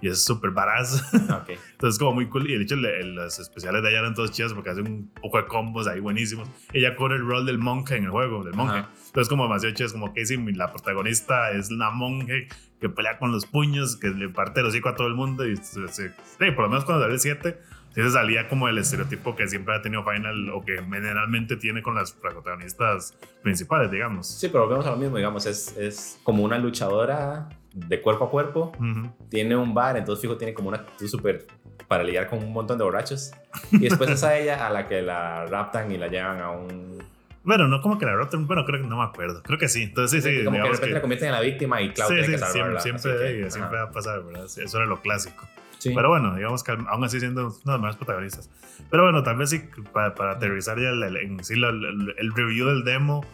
[0.00, 1.02] y es súper baraz.
[1.28, 1.50] Ah, ok.
[1.72, 2.48] Entonces, como muy cool.
[2.50, 5.38] Y de hecho, le- los especiales de ella eran todos chidos porque hacen un poco
[5.38, 6.48] de combos ahí buenísimos.
[6.72, 8.78] Ella corre el rol del monje en el juego, del monje.
[8.78, 8.90] Ajá.
[9.06, 12.48] Entonces, como demasiado chido, es como que sí, la protagonista es una monje
[12.80, 15.46] que pelea con los puños, que le parte el hocico a todo el mundo.
[15.46, 17.58] Y se- se- sí, por lo menos cuando salió el 7,
[17.94, 21.82] sí se salía como el estereotipo que siempre ha tenido Final o que generalmente tiene
[21.82, 24.28] con las protagonistas principales, digamos.
[24.28, 28.30] Sí, pero volvemos a lo mismo, digamos, es, es como una luchadora de cuerpo a
[28.30, 29.10] cuerpo, Ujú.
[29.28, 31.46] tiene un bar, entonces fijo tiene como una actitud súper
[31.86, 33.32] para lidiar con un montón de borrachos.
[33.72, 36.98] Y después es a ella a la que la raptan y la llevan a un...
[37.44, 39.42] Bueno, no como que la Rotten, bueno, creo que no me acuerdo.
[39.42, 39.84] Creo que sí.
[39.84, 40.44] Entonces, sí, sí.
[40.44, 42.38] como que de repente la convierten en la víctima y Cloud sí, tiene sí, que
[42.38, 42.80] siempre, salvarla.
[42.80, 44.48] siempre, así que, siempre va a pasar, ¿verdad?
[44.48, 45.48] Sí, Eso era lo clásico.
[45.78, 45.92] Sí.
[45.94, 48.50] Pero bueno, digamos que aún así siendo uno de los mejores protagonistas.
[48.90, 49.62] Pero bueno, vez sí,
[49.92, 53.24] para, para aterrizar ya el, el- sí el, el review del demo,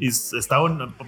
[0.00, 0.58] y está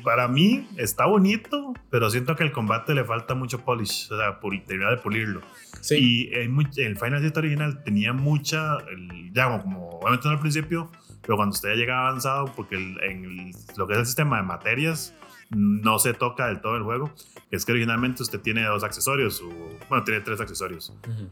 [0.05, 4.41] para mí está bonito, pero siento que el combate le falta mucho polish, o sea,
[4.41, 5.43] pul- terminar de pulirlo.
[5.81, 6.29] Sí.
[6.35, 10.91] Y much- el Final 7 original tenía mucha, el, ya como, obviamente no al principio,
[11.23, 14.39] pero cuando usted ya llega avanzado, porque el- en el- lo que es el sistema
[14.39, 15.15] de materias
[15.51, 17.13] no se toca del todo el juego,
[17.53, 19.51] es que originalmente usted tiene dos accesorios, su,
[19.89, 21.31] bueno, tiene tres accesorios, Ujú.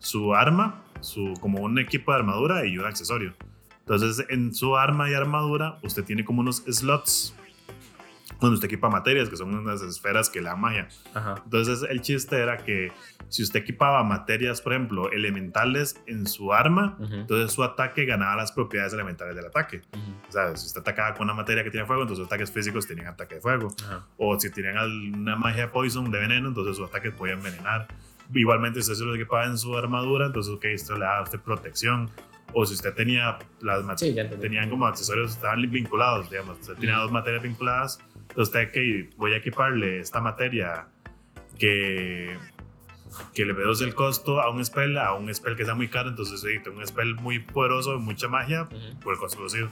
[0.00, 3.34] su arma, su, como un equipo de armadura y un accesorio.
[3.78, 7.36] Entonces, en su arma y armadura, usted tiene como unos slots
[8.42, 10.88] donde usted equipa materias, que son unas esferas que dan magia.
[11.14, 11.36] Ajá.
[11.44, 12.92] Entonces el chiste era que
[13.28, 17.14] si usted equipaba materias, por ejemplo, elementales en su arma, Ujú.
[17.14, 19.82] entonces su ataque ganaba las propiedades elementales del ataque.
[19.92, 20.12] Ujú.
[20.28, 22.86] O sea, si usted atacaba con una materia que tiene fuego, entonces sus ataques físicos
[22.86, 23.68] tenían ataque de fuego.
[23.84, 24.06] Ajá.
[24.18, 27.88] O si tenían alguna magia poison de veneno, entonces sus ataques podían envenenar.
[28.34, 31.22] Igualmente, si usted se lo equipaba en su armadura, entonces, ok, esto le daba a
[31.22, 32.10] usted protección.
[32.54, 36.58] O si usted tenía las materias Sí, tenían como accesorios, estaban vinculados, digamos.
[36.60, 37.98] Usted tenía dos materias vinculadas.
[38.36, 40.86] Usted que voy a equiparle esta materia
[41.58, 42.36] que,
[43.34, 46.08] que le reduce el costo a un spell, a un spell que sea muy caro.
[46.10, 49.00] Entonces, tengo un spell muy poderoso, mucha magia Ujú.
[49.00, 49.68] por el costo reducido.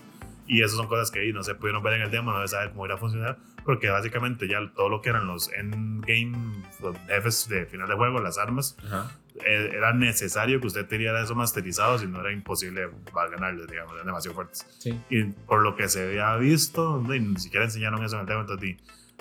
[0.47, 2.71] Y esas son cosas que no se pudieron ver en el demo, no se sabe
[2.71, 7.49] cómo irá a funcionar, porque básicamente ya todo lo que eran los endgame, los jefes
[7.49, 9.11] de final de juego, las armas, Ajá.
[9.45, 14.07] eh, era necesario que usted tuviera eso masterizado, si no era imposible ganarles, digamos, eran
[14.07, 14.67] demasiado fuertes.
[14.79, 14.99] Sí.
[15.11, 18.77] Y por lo que se había visto, ni siquiera enseñaron eso en el demo, entonces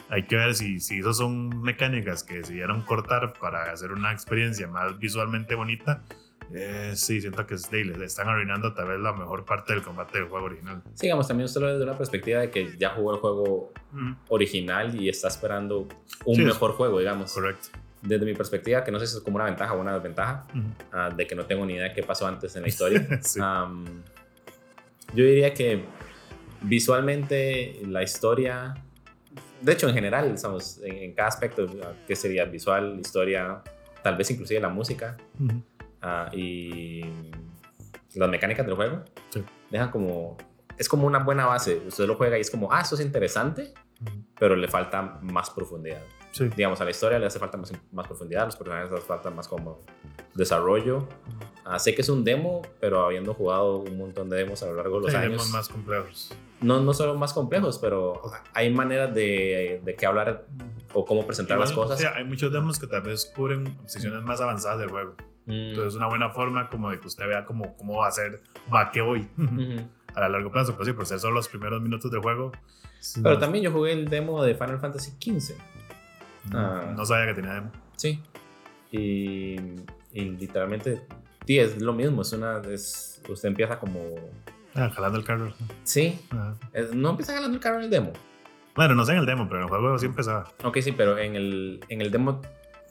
[0.10, 4.68] hay que ver si, si esas son mecánicas que decidieron cortar para hacer una experiencia
[4.68, 6.02] más visualmente bonita.
[6.54, 10.18] Eh, sí, siento que sí, le están arruinando tal vez la mejor parte del combate
[10.20, 10.82] del juego original.
[10.96, 13.72] Sí, digamos, también usted lo ve desde una perspectiva de que ya jugó el juego
[14.30, 15.88] original y está esperando
[16.26, 17.32] un Sí, mejor juego, digamos.
[17.34, 17.70] Correcto.
[18.02, 20.48] Desde mi perspectiva, que no sé si es como una ventaja o una desventaja,
[20.92, 23.08] ah, de que no tengo ni idea de qué pasó antes en la historia.
[23.22, 23.40] Sí.
[25.14, 25.84] Yo diría que
[26.62, 28.76] visualmente la historia,
[29.62, 33.62] de hecho en general, estamos en, en cada aspecto, ah, que sería visual, historia,
[34.04, 35.62] tal vez inclusive la música Ujú.
[36.02, 37.02] Ah, y
[38.16, 39.44] las mecánicas del juego, Sí.
[39.70, 40.38] dejan como,
[40.78, 43.74] es como una buena base, usted lo juega y es como, ah, eso es interesante,
[44.02, 44.24] Ujú.
[44.40, 46.02] pero le falta más profundidad.
[46.32, 46.48] Sí.
[46.56, 49.08] Digamos, a la historia le hace falta más, más profundidad, a los personajes les hace
[49.08, 49.80] falta más como
[50.36, 51.08] desarrollo.
[51.66, 54.76] Ah, sé que es un demo, pero habiendo jugado un montón de demos a lo
[54.76, 56.32] largo de los Sí, años, demos más complejos.
[56.62, 58.22] no, no solo más complejos, pero
[58.54, 60.46] hay maneras de, de qué hablar
[60.94, 62.00] o cómo presentar las Igual, cosas.
[62.02, 65.16] sí, hay muchos demos que tal vez cubren secciones más avanzadas del juego.
[65.50, 68.12] Mm, Entonces es una buena forma como de que usted vea cómo, cómo va a
[68.12, 68.42] ser,
[68.74, 69.82] va a qué voy ujú.
[70.16, 70.76] a largo plazo.
[70.76, 72.52] Pues sí, por ser solo los primeros minutos del juego.
[73.16, 75.56] Pero no, también yo jugué el demo de Final Fantasy XV.
[76.52, 76.94] no, ah.
[76.96, 77.72] no sabía que tenía demo.
[77.96, 78.22] Sí.
[78.92, 79.56] Y,
[80.14, 81.02] y literalmente,
[81.46, 82.22] sí, es lo mismo.
[82.24, 82.60] Es una.
[82.70, 84.00] Es, usted empieza como.
[84.76, 85.54] Ah, jalando el carro.
[85.84, 86.20] Sí.
[86.30, 86.56] Ajá.
[86.74, 88.14] es- no empieza ganando el carro en el demo.
[88.76, 90.52] Bueno, no sé en el demo, pero en el juego sí empezaba.
[90.64, 92.42] Ok, sí, pero en el, en el demo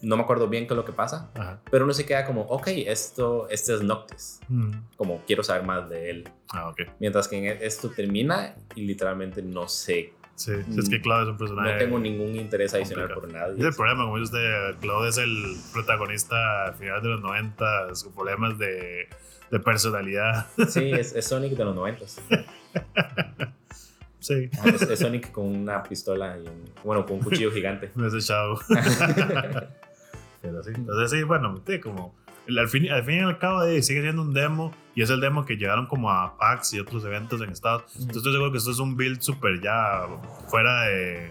[0.03, 1.31] no me acuerdo bien qué es lo que pasa.
[1.35, 1.61] Ajá.
[1.71, 4.41] Pero uno se queda como, ok, esto, este es Noctis.
[4.49, 4.71] Mm.
[4.97, 6.29] Como quiero saber más de él.
[6.53, 6.81] Ah, ok.
[7.01, 11.29] Mientras que en e- esto termina y literalmente no sé Sí, es que Cloud es
[11.31, 11.73] un personaje.
[11.73, 13.59] No tengo ningún interés adicional por nadie.
[13.59, 17.89] Es el problema, como dice usted, Cloud es el protagonista a finales de los 90,
[18.05, 19.09] con problemas de,
[19.51, 20.47] de personalidad.
[20.69, 22.07] Sí, es, es Sonic de los 90.
[24.21, 27.91] Sí, Es, es Sonic con una pistola y un, bueno, con un cuchillo gigante.
[27.97, 28.61] no es el chavo.
[30.51, 32.15] Pero sí, entonces sí, bueno, sí, como
[32.47, 35.11] el- al fin, al fin y al cabo eh, sigue siendo un demo y es
[35.11, 37.83] el demo que llegaron como a PAX y otros eventos en Estados.
[37.93, 40.07] Entonces estoy seguro que esto es un build súper ya
[40.49, 41.31] fuera de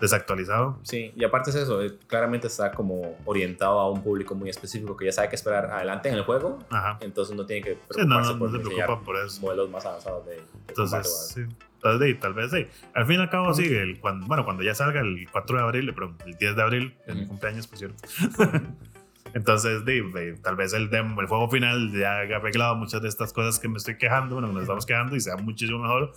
[0.00, 0.78] desactualizado.
[0.84, 4.96] Sí, y aparte es eso, eh, claramente está como orientado a un público muy específico
[4.96, 6.98] que ya sabe qué esperar adelante en el juego, Ajá.
[7.00, 9.40] entonces no tiene que Sí, no, preocuparse no, por no se preocupa por eso.
[9.40, 11.50] modelos más avanzados de, de combate, Entonces, ¿verdad?
[11.50, 11.56] sí.
[11.82, 12.66] Tal vez, tal vez sí.
[12.94, 13.64] Al fin y al cabo, sí.
[13.64, 16.94] El, cuando, bueno, cuando ya salga el 4 de abril, perdón, el 10 de abril,
[17.06, 18.02] es mi cumpleaños, por cierto.
[19.34, 23.08] Entonces, di, di, tal vez el, demo, el juego final ya haya arreglado muchas de
[23.08, 26.12] estas cosas que me estoy quejando, bueno, nos estamos quejando y sea muchísimo mejor.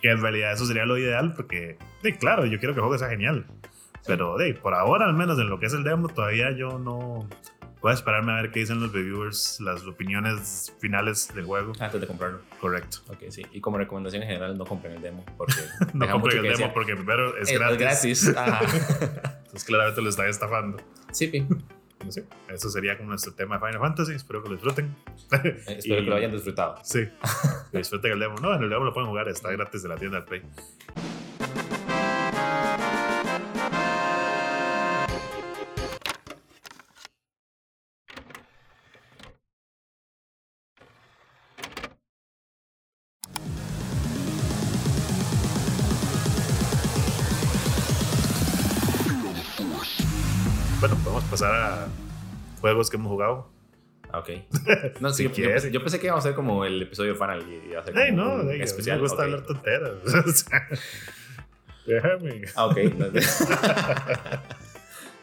[0.00, 2.98] Que en realidad eso sería lo ideal, porque, di, claro, yo quiero que el juego
[2.98, 3.46] sea genial.
[4.06, 7.28] Pero, por ahora, al menos en lo que es el demo, todavía yo no.
[7.84, 11.72] Voy a esperarme a ver qué dicen los reviewers, las opiniones finales del juego.
[11.78, 12.40] Antes de comprarlo.
[12.58, 13.00] Correcto.
[13.08, 13.42] Ok, sí.
[13.52, 15.52] Y como recomendación en general, no compren el demo porque
[15.92, 17.78] No compren el demo porque primero es Es- es gratis.
[18.24, 18.36] gratis.
[18.38, 18.60] Ajá.
[19.44, 20.78] Entonces claramente lo están estafando.
[21.12, 21.46] sí, pi.
[22.02, 24.12] No sé, Eso sería como nuestro tema de Final Fantasy.
[24.14, 24.96] Espero que lo disfruten.
[25.32, 26.76] Eh, Espero Y- que lo hayan disfrutado.
[26.82, 27.06] Sí.
[27.70, 28.36] Disfruten el demo.
[28.40, 29.28] No, en el demo lo pueden jugar.
[29.28, 30.42] Está gratis de la tienda del Play.
[52.64, 53.50] Juegos que hemos jugado.
[54.10, 54.30] Ah, Ok.
[55.00, 57.14] No, sí, Si yo, yo pensé, yo pensé que iba a ser como el episodio
[57.14, 58.96] final y iba a ser como Ey, no, un especial.
[58.96, 59.92] me gusta hablar tonteras.
[61.86, 62.42] Déjame.
[62.56, 62.78] Ah, ok.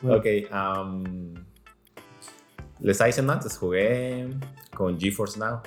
[0.04, 0.26] ok.
[0.54, 1.34] um,
[2.80, 4.28] les estaba diciendo antes, jugué
[4.76, 5.62] con GeForce Now.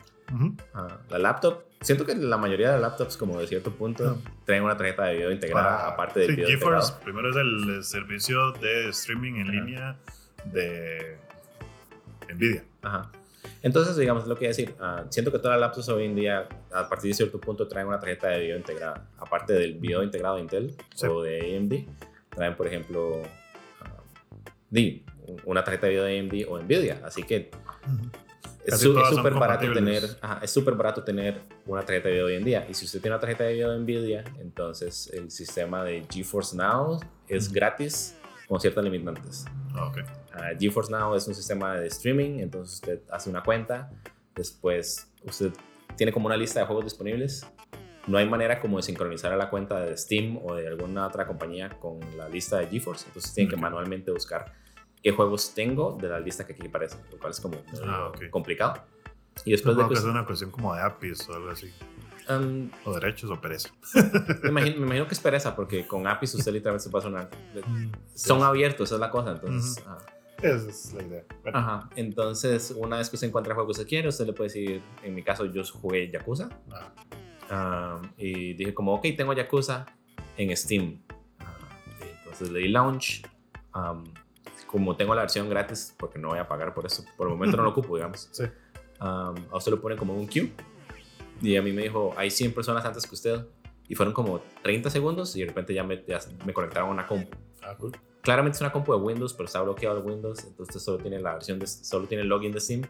[0.74, 4.76] Ah, la laptop, siento que la mayoría de laptops, como de cierto punto, traen una
[4.76, 7.04] tarjeta de video integrada, Ah, aparte del sí, video GeForce integrado.
[7.04, 9.96] primero es el, servicio de streaming en línea
[10.44, 11.18] de
[12.32, 12.64] Nvidia.
[12.82, 13.10] Ajá.
[13.62, 16.88] Entonces, digamos, lo que decir, ah, siento que todas las laptops hoy en día, a
[16.88, 19.08] partir de cierto punto, traen una tarjeta de video integrada.
[19.18, 21.06] Aparte del video integrado de Intel Sí.
[21.06, 21.86] o de AMD,
[22.34, 23.22] traen, por ejemplo,
[24.70, 25.04] di,
[25.44, 27.00] una tarjeta de video de AMD o Nvidia.
[27.04, 27.50] Así que
[28.64, 32.44] es súper barato tener, ajá, es súper barato tener una tarjeta de video hoy en
[32.44, 32.66] día.
[32.68, 36.56] Y si usted tiene una tarjeta de video de Nvidia, entonces el sistema de GeForce
[36.56, 38.16] Now es gratis
[38.48, 39.44] con ciertas limitantes.
[39.74, 39.92] Ah,
[40.36, 43.90] Ah, GeForce Now es un sistema de streaming, entonces usted hace una cuenta,
[44.34, 45.52] después usted
[45.96, 47.46] tiene como una lista de juegos disponibles.
[48.06, 51.26] No hay manera como de sincronizar a la cuenta de Steam o de alguna otra
[51.26, 53.62] compañía con la lista de GeForce, entonces tiene que Ok.
[53.62, 54.52] manualmente buscar
[55.02, 57.56] qué juegos tengo de la lista que aquí aparece, lo cual es como
[57.86, 58.28] Ah, ok.
[58.30, 58.82] complicado.
[59.44, 59.98] Y después de Supongo que que...
[60.00, 61.72] es una cuestión como de APIs o algo así.
[62.28, 63.68] um, O derechos o pereza.
[64.42, 67.28] me, imagino, me imagino que es pereza, porque con APIs usted literalmente se pasa una...
[67.66, 69.78] Mm, Son abiertos, esa es la cosa, entonces...
[69.82, 69.90] Ujú.
[69.90, 69.98] ah.
[70.44, 71.24] Esa es la idea.
[71.42, 74.34] Bueno, Ajá, entonces una vez que usted encuentra el juego que usted quiere, usted le
[74.34, 76.50] puede decir, en mi caso yo jugué Yakuza
[77.50, 79.86] ah, um, y dije como, ok, tengo Yakuza
[80.36, 81.02] en Steam.
[82.00, 83.22] Y entonces le di launch.
[83.74, 84.04] um,
[84.66, 87.56] como tengo la versión gratis, porque no voy a pagar por eso, por el momento
[87.56, 88.28] no lo ocupo, digamos.
[88.32, 88.42] Sí.
[89.00, 90.52] Um, a usted lo pone como un queue
[91.40, 93.46] y a mí me dijo, hay 100 personas antes que usted
[93.88, 97.06] y fueron como 30 segundos y de repente ya me, ya me conectaron a una
[97.06, 97.30] compu.
[97.62, 97.92] ah, cool.
[98.24, 101.34] Claramente es una compu de Windows, pero está bloqueado el Windows, entonces solo tiene la
[101.34, 102.82] versión de, solo tiene el login de Steam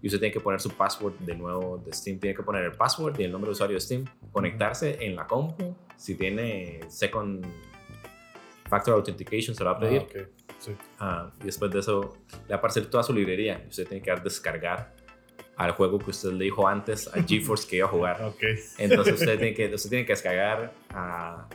[0.00, 2.18] y usted tiene que poner su password de nuevo de Steam.
[2.18, 5.26] Tiene que poner el password y el nombre de usuario de Steam, conectarse en la
[5.26, 5.76] compu.
[5.96, 7.44] Si tiene Second
[8.68, 10.02] Factor Authentication, se lo va a pedir.
[10.02, 10.38] Ah.
[10.58, 10.76] Sí.
[10.98, 13.62] Ah, y después de eso, le va a aparecer toda su librería.
[13.64, 14.94] Y usted tiene que dar descargar
[15.56, 18.22] al juego que usted le dijo antes a GeForce que iba a jugar.
[18.22, 18.42] Ok.
[18.78, 21.46] Entonces usted tiene que, usted tiene que descargar a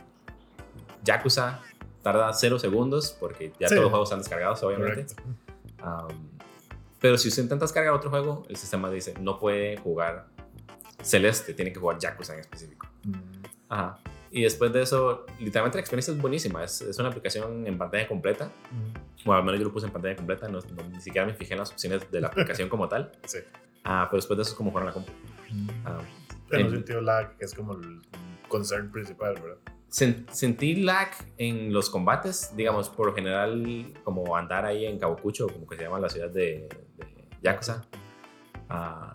[1.02, 1.60] Yakuza.
[2.04, 3.74] Tarda cero segundos porque ya Sí.
[3.74, 5.06] todos los juegos están descargados, obviamente.
[5.82, 6.28] Um,
[7.00, 10.26] pero si usted intenta descargar otro juego, el sistema dice no puede jugar
[11.02, 12.86] Celeste, tiene que jugar Yakuza en específico.
[13.04, 13.14] Mm,
[13.68, 13.98] Ajá.
[14.30, 16.64] Y después de eso, literalmente la experiencia es buenísima.
[16.64, 18.46] Es, es una aplicación en pantalla completa.
[18.70, 19.24] mm.
[19.24, 20.48] Bueno, al menos yo lo puse en pantalla completa.
[20.48, 23.12] No, no- ni siquiera me fijé en las opciones de la aplicación como tal.
[23.26, 23.38] Sí.
[23.84, 25.12] Ah, pero después de eso es como jugar en la compu.
[25.84, 25.98] Ah,
[26.48, 28.00] Pero no en- sentido lag, que es como el
[28.48, 29.58] concern principal, ¿verdad?
[29.94, 35.46] Sen- sentí lag en los combates, digamos, por lo general, como andar ahí en Kabukucho,
[35.48, 37.84] como que se llama la ciudad de, de Yakuza.
[38.68, 39.14] Ah,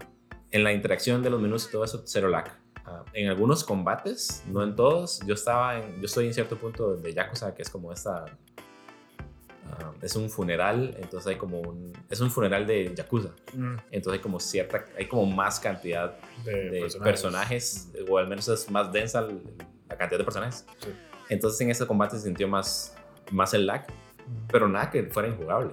[0.52, 2.58] en la interacción de los menús y todo eso, cero lag.
[2.86, 5.20] ah, en algunos combates, no en todos.
[5.28, 8.26] Yo estaba en, yo estoy en cierto punto de Yakuza, que es como esta,
[9.72, 13.30] ah, es un funeral, entonces hay como un, es un funeral de Yakuza.
[13.54, 17.12] Mm, Entonces hay como cierta, hay como más cantidad de, de personajes.
[17.12, 19.42] personajes, o al menos es más densa el-
[19.90, 20.66] la cantidad de personajes.
[20.80, 20.90] Sí.
[21.30, 22.96] Entonces en ese combate se sintió más,
[23.32, 23.86] más el lag,
[24.52, 25.72] pero nada que fuera injugable.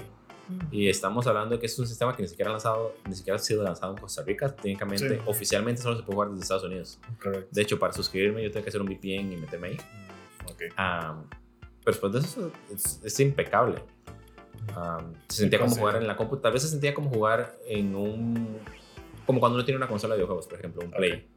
[0.71, 3.37] Y estamos hablando de que es un sistema que ni siquiera ha lanzado, ni siquiera
[3.37, 4.55] ha sido lanzado en Costa Rica.
[4.55, 5.23] Técnicamente, Sí.
[5.27, 7.01] oficialmente solo se puede jugar desde Estados Unidos.
[7.21, 7.49] Correcto.
[7.51, 9.77] De hecho, para suscribirme yo tengo que hacer un VPN y meterme ahí.
[9.77, 10.63] Mm, ok.
[10.77, 11.21] Ah,
[11.61, 13.83] pero después de eso es, es impecable.
[14.77, 16.37] Ah, se sentía como jugar en la compu.
[16.37, 18.59] Tal vez se sentía como jugar en un...
[19.27, 21.29] Como cuando uno tiene una consola de videojuegos, por ejemplo, un Play.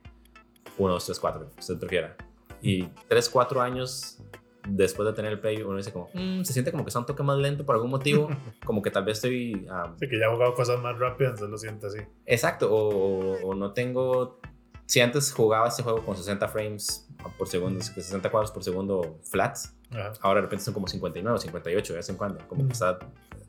[0.77, 2.15] 1, 2, 3, 4, que usted prefiera.
[2.61, 4.19] Y 3, 4 años
[4.67, 7.05] después de tener el Play, uno dice como, "Mm, se siente como que está un
[7.05, 8.27] toque más lento por algún motivo.
[8.65, 9.65] como que tal vez estoy...
[9.71, 11.99] ah, Sí, que ya he jugado cosas más rápidas, entonces lo siento así.
[12.25, 14.39] Exacto, o, o no tengo...
[14.85, 17.07] Si antes jugaba este juego con 60 frames
[17.37, 20.13] por segundo, 60 cuadros por segundo flats, Ajá.
[20.21, 22.39] ahora de repente son como 59 o 58 de vez en cuando.
[22.47, 22.97] Como que está...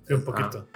[0.07, 0.67] Sí, un Ah, poquito.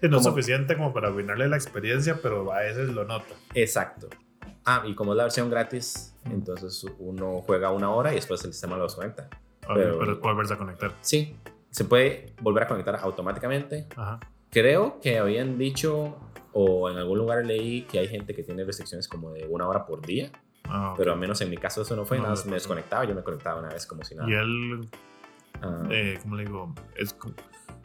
[0.00, 3.32] Sí, no es suficiente como para arruinarle la experiencia, pero a veces lo nota.
[3.54, 4.08] exacto.
[4.70, 8.52] Ah, y como es la versión gratis, entonces uno juega una hora y después el
[8.52, 9.28] sistema lo desconecta.
[9.66, 10.92] Ok, Pero- pero, puede volverse a conectar.
[11.00, 11.34] Sí,
[11.70, 13.86] se puede volver a conectar automáticamente.
[13.96, 14.20] Ajá.
[14.50, 16.16] Creo que habían dicho,
[16.52, 19.86] o en algún lugar leí, que hay gente que tiene restricciones como de una hora
[19.86, 20.30] por día.
[20.64, 20.92] Ah.
[20.98, 23.22] Pero al menos en mi caso eso no fue, No, nada me desconectaba, yo me
[23.22, 24.28] conectaba una vez como si nada.
[24.28, 24.88] Y él,
[25.62, 26.72] Ah, eh, ¿cómo le digo?
[26.94, 27.32] Es, co-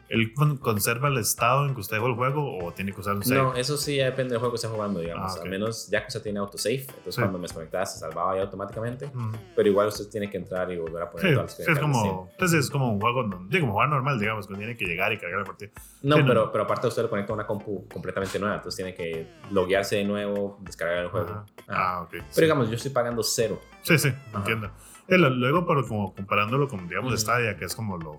[0.08, 3.14] ¿Él con- conserva el estado en que usted dejó el juego o tiene que usar
[3.16, 3.40] un save?
[3.42, 5.32] no, eso sí depende del juego que esté jugando, digamos.
[5.32, 5.42] Ah, ok.
[5.44, 7.20] Al menos Yakuza tiene autosave, entonces Sí.
[7.22, 9.06] cuando me desconectaba se salvaba ya automáticamente.
[9.06, 9.30] Ujú.
[9.56, 11.78] Pero igual usted tiene que entrar y volver a poner Sí, todas las sí, es
[11.78, 15.18] como, entonces es como un juego, como jugar normal, digamos, que tiene que llegar y
[15.18, 15.70] cargar la partida.
[16.02, 19.26] No, pero, pero aparte usted lo conecta a una compu completamente nueva, entonces tiene que
[19.50, 21.28] loguearse de nuevo, descargar el juego.
[21.30, 21.44] Ah.
[21.68, 22.10] Ah, ok.
[22.34, 23.58] Pero digamos, yo estoy pagando cero.
[23.82, 24.38] Sí, sí, Ajá.
[24.38, 24.70] entiendo.
[25.08, 27.18] Eh, luego, pero como comparándolo con, digamos.
[27.20, 28.18] Stadia, que es como lo,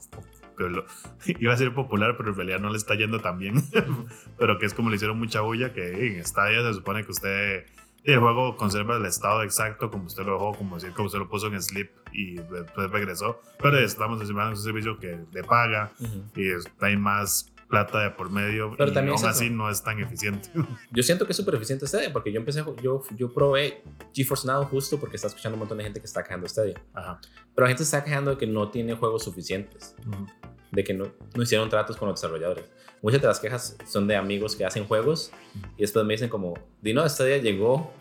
[0.55, 0.85] que lo-
[1.39, 3.55] Iba a ser popular, pero en realidad no le está yendo tan bien.
[4.37, 7.65] pero que es como le hicieron mucha bulla, que en Stadia se supone que usted...
[8.03, 11.19] y el juego conserva el estado exacto como usted lo dejó, como decir, como usted
[11.19, 13.41] lo puso en Sleep y después regresó.
[13.61, 15.91] Pero estamos encima de un servicio que le paga
[16.35, 19.81] y es- hay más plata de por medio Pero y también aún así no es
[19.83, 20.49] tan eficiente.
[20.91, 23.81] Yo siento que es súper eficiente Stadia porque yo empecé, yo, yo probé
[24.13, 26.79] GeForce Now justo porque está escuchando un montón de gente que está quejando Stadia.
[26.93, 27.19] Ajá.
[27.55, 30.27] Pero la gente está quejando de que no tiene juegos suficientes, Ujú.
[30.75, 32.65] De que no, no hicieron tratos con los desarrolladores.
[33.01, 35.31] Muchas de las quejas son de amigos que hacen juegos
[35.77, 37.91] y después me dicen como, Dino, Stadia llegó,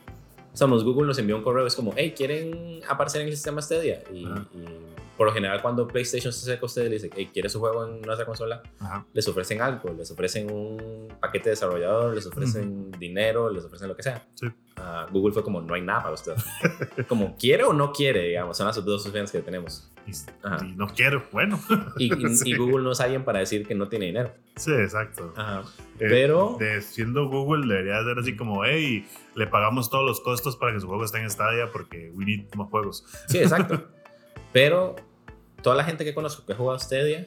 [0.52, 3.60] o sea, Google nos envió un correo, es como, hey, ¿quieren aparecer en el sistema?
[4.12, 4.46] Y, Ajá.
[4.54, 7.48] y por lo general cuando PlayStation se acerca a ustedes y le dice, hey, ¿quiere
[7.48, 8.62] su juego en nuestra consola?
[8.80, 9.06] Ajá.
[9.12, 13.96] Les ofrecen algo, les ofrecen un paquete de desarrollador, les ofrecen dinero, les ofrecen lo
[13.96, 14.26] que sea.
[14.34, 14.48] Sí.
[14.76, 16.34] Ah, Google fue como, no hay nada para usted.
[17.08, 18.24] como, ¿quiere o no quiere?
[18.24, 19.90] Digamos, son las dos opciones que tenemos.
[20.06, 20.10] Y,
[20.66, 21.58] y no quiero, bueno.
[21.96, 22.50] Y, y- Sí.
[22.50, 24.32] y Google no es alguien para decir que no tiene dinero.
[24.56, 25.32] Sí, exacto.
[25.36, 25.62] Ajá.
[26.00, 29.06] Eh, Pero- de- siendo Google, debería ser así como, hey,
[29.36, 32.52] le pagamos todos los costos para que su juego esté en Stadia porque we need
[32.56, 33.06] más juegos.
[33.28, 33.84] Sí, exacto.
[34.54, 34.94] Pero
[35.62, 37.26] toda la gente que conozco que ha jugado Stadia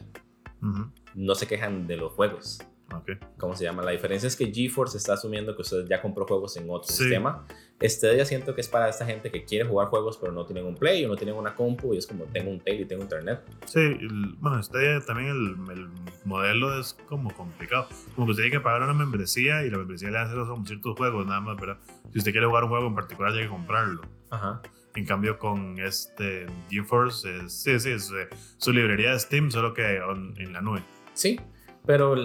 [0.63, 0.89] Ujú.
[1.13, 2.59] no se quejan de los juegos.
[2.95, 3.11] Ok.
[3.37, 3.83] ¿Cómo se llama?
[3.83, 7.03] La diferencia es que GeForce está asumiendo que usted ya compró juegos en otro Sí.
[7.03, 7.45] sistema.
[7.83, 10.73] Stadia siento que es para esta gente que quiere jugar juegos pero no tienen un
[10.75, 13.41] Play o no tienen una compu y es como tengo un Play y tengo internet.
[13.65, 15.89] Sí, el- bueno, Stadia también el, el
[16.23, 17.89] modelo es como complicado.
[18.15, 20.33] Como que usted tiene que pagar una membresía y la membresía le hace
[20.65, 21.77] ciertos juegos nada más, ¿verdad?
[22.13, 24.01] Si usted quiere jugar un juego en particular, tiene que comprarlo.
[24.29, 24.61] Ajá.
[24.97, 28.27] En cambio, con este GeForce, es, sí, sí, es eh,
[28.57, 30.81] su librería de Steam, solo que on- en la nube.
[31.13, 31.39] Sí,
[31.85, 32.15] pero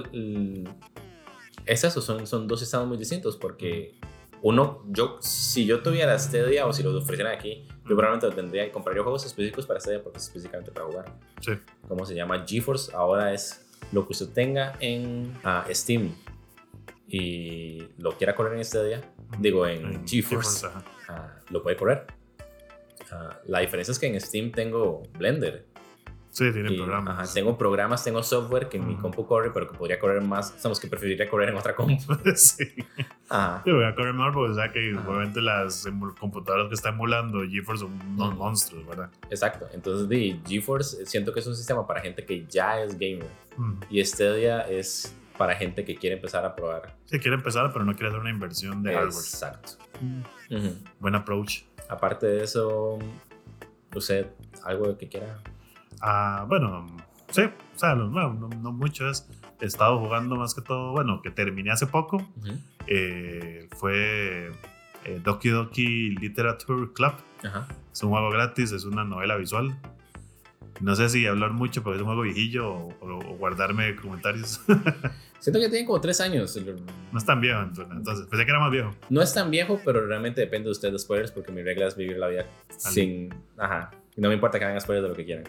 [1.67, 3.95] es eso, son, son dos sistemas muy distintos porque
[4.41, 8.65] uno, yo, si yo tuviera Stadia o si lo ofrecieran aquí, yo probablemente lo tendría
[8.65, 11.13] que comprar juegos específicos para Stadia porque es específicamente para jugar.
[11.41, 11.53] Sí.
[11.87, 12.43] ¿Cómo se llama?
[12.47, 16.15] GeForce ahora es lo que usted tenga en ah, Steam
[17.07, 19.03] y lo quiera correr en Stadia,
[19.39, 20.83] digo en, GeForce, ajá.
[21.09, 22.07] ah, lo puede correr.
[23.47, 25.67] La diferencia es que en Steam tengo Blender.
[26.31, 27.19] Sí, tiene Y, programas.
[27.29, 29.03] ajá, tengo programas, tengo software que en mi Ujú.
[29.03, 31.95] compu corre, pero que podría correr más, sabemos que preferiría correr en otra compu.
[32.37, 32.65] sí.
[33.29, 33.63] Ajá.
[33.67, 35.87] Yo voy a correr mejor porque sabe que obviamente las
[36.19, 38.39] computadoras que está emulando GeForce son unos Ujú.
[38.39, 39.11] monstruos, ¿verdad?
[39.29, 39.69] Exacto.
[39.75, 43.29] Entonces, de GeForce eh, siento que es un sistema para gente que ya es gamer
[43.59, 43.81] Mm.
[43.91, 46.95] y Stadia es para gente que quiere empezar a probar.
[47.05, 49.13] Sí, quiere empezar, pero no quiere hacer una inversión de hardware.
[49.13, 49.73] Exacto.
[50.01, 50.55] Mm.
[50.57, 50.75] Ujú.
[50.99, 51.65] Buen approach.
[51.93, 52.99] Aparte de eso,
[53.95, 54.27] usted
[54.65, 55.39] algo que quiera.
[56.01, 56.87] Ah, bueno,
[57.31, 59.29] sí, o sea, no, no, mucho es.
[59.61, 62.27] He estado jugando más que todo, bueno, que terminé hace poco.
[62.87, 64.51] Eh, fue
[65.05, 67.13] eh, Doki Doki Literature Club.
[67.45, 67.69] Ajá.
[67.93, 69.77] Es un juego gratis, es una novela visual.
[70.81, 74.61] No sé si hablar mucho porque es un juego viejillo o, o- o guardarme comentarios.
[75.43, 76.57] Siento que tiene como tres años.
[77.13, 78.95] no es tan viejo, entonces, pensé que era más viejo.
[79.11, 82.17] No es tan viejo, pero realmente depende de ustedes spoilers porque mi regla es vivir
[82.17, 82.47] la vida
[82.79, 83.35] sin...
[83.59, 83.91] Ajá.
[84.17, 85.45] Y No me importa que hagan spoilers de lo que quieran.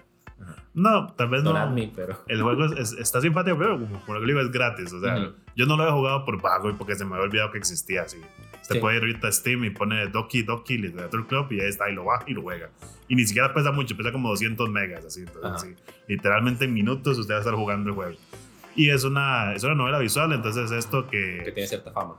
[0.73, 1.63] No, tal vez Don't no.
[1.63, 2.17] at me, pero...
[2.27, 4.91] El juego es- es- está simpático, pero como por lo que digo, es gratis.
[4.93, 5.33] O sea, Ujú.
[5.55, 8.01] yo no lo he jugado por vago y porque se me había olvidado que existía.
[8.01, 8.17] Así.
[8.61, 8.81] Usted Sí.
[8.81, 11.93] puede ir ahorita a Steam y pone Doki Doki Literature Club y ahí está, y
[11.93, 12.69] lo baja y lo juega.
[13.07, 15.05] Y ni siquiera pesa mucho, pesa como 200 megas.
[15.05, 15.19] Así.
[15.21, 15.59] Entonces, Ajá.
[15.59, 15.75] sí,
[16.07, 18.17] literalmente en minutos usted va a estar jugando el juego.
[18.75, 21.51] Y es una, es una novela visual, entonces esto que que...
[21.51, 22.15] tiene cierta fama.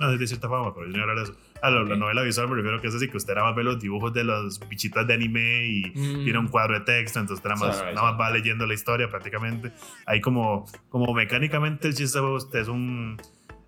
[0.00, 1.40] No de cierta fama, pero yo no voy a hablar de eso.
[1.62, 2.00] A la, la Ok.
[2.00, 4.24] novela visual me refiero que es así, que usted nada más ve los dibujos de
[4.24, 7.92] los bichitas de anime y tiene un cuadro de texto, entonces nada más, no, no,
[7.92, 9.70] nada más va leyendo la historia prácticamente.
[10.06, 13.16] Ahí como, como mecánicamente el chiste usted es un...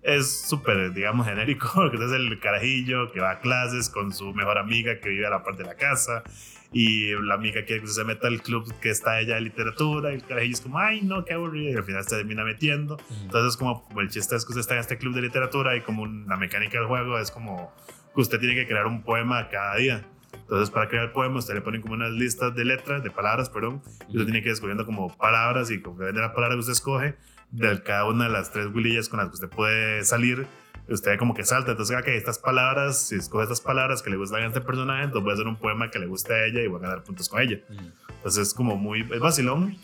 [0.03, 4.33] Es súper, digamos, genérico, porque usted es el carajillo que va a clases con su
[4.33, 6.21] mejor amiga que vive a la parte de la casa
[6.77, 10.15] y la amiga quiere que se meta al club que está ella de literatura y
[10.15, 12.97] el carajillo es como, ay, no, qué aburrido, y al final se termina metiendo.
[13.23, 15.81] Entonces, como, como el chiste es que usted está en este club de literatura y
[15.81, 17.73] como un- la mecánica del juego es como
[18.13, 20.05] que usted tiene que crear un poema cada día.
[20.33, 23.49] Entonces, para crear el poema, usted le ponen como unas listas de letras, de palabras,
[23.49, 26.59] perdón, y usted tiene que ir escogiendo como palabras y con de la palabra que
[26.59, 27.15] usted escoge,
[27.51, 30.45] de cada una de las tres huilillas con las que usted puede salir,
[30.87, 31.71] usted como que salta.
[31.71, 35.23] Entonces, ok, estas palabras, si escoge estas palabras que le gustan a este personaje, entonces
[35.23, 37.29] voy a hacer un poema que le guste a ella y voy a ganar puntos
[37.29, 37.59] con ella.
[37.69, 39.77] Entonces es como muy es vacilón.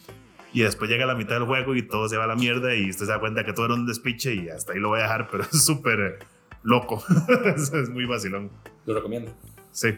[0.53, 2.89] Y después llega la mitad del juego y todo se va a la mierda y
[2.89, 5.03] usted se da cuenta que todo era un despiche y hasta ahí lo voy a
[5.03, 6.19] dejar, pero es súper
[6.63, 7.03] loco.
[7.55, 8.51] es, muy vacilón.
[8.85, 9.33] Lo recomiendo.
[9.71, 9.97] Sí.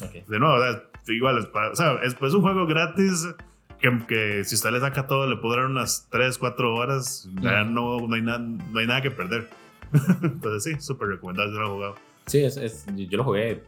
[0.00, 0.28] Ok.
[0.28, 3.28] De nuevo, o sea, igual, es, para- o sea, es pues, un juego gratis
[3.80, 7.28] que, que si usted le saca todo le durar unas 3, 4 horas.
[7.40, 9.48] Ya no, no, hay nada, no hay nada que perder.
[10.22, 11.94] Entonces sí, súper recomendable si no lo he jugado.
[12.26, 13.62] Sí, es, es- yo lo jugué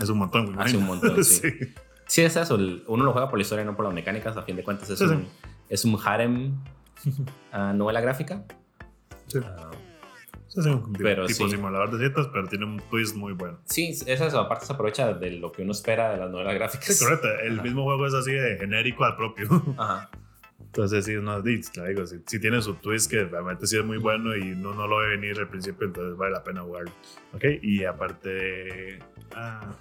[0.00, 0.58] Es un montón.
[0.60, 1.40] hace un montón, sí.
[1.50, 1.74] sí.
[2.06, 2.56] Sí, es eso.
[2.86, 4.36] Uno lo juega por la historia, no por las mecánicas.
[4.36, 5.12] A fin de cuentas, es, Sí, sí.
[5.14, 5.26] un,
[5.68, 6.54] es un harem
[7.52, 8.44] ah, novela gráfica.
[9.26, 9.40] Sí.
[9.44, 9.70] Ah,
[10.56, 11.50] Es un Pero tipo sí.
[11.50, 13.58] simulador de citas, pero tiene un twist muy bueno.
[13.64, 14.38] sí, es eso.
[14.40, 16.96] Aparte, se aprovecha de lo que uno espera de las novelas gráficas.
[16.96, 17.26] Sí, correcto.
[17.44, 17.62] El Ajá.
[17.64, 19.48] mismo juego es así de genérico al propio.
[19.76, 20.08] Ajá.
[20.76, 23.96] Entonces, sí, no, te digo, si, si tiene su twist que realmente sí es muy
[23.96, 26.92] bueno y no, no lo ve venir al principio, entonces vale la pena jugarlo.
[27.32, 28.98] Ok, y aparte de,
[29.34, 29.72] ah,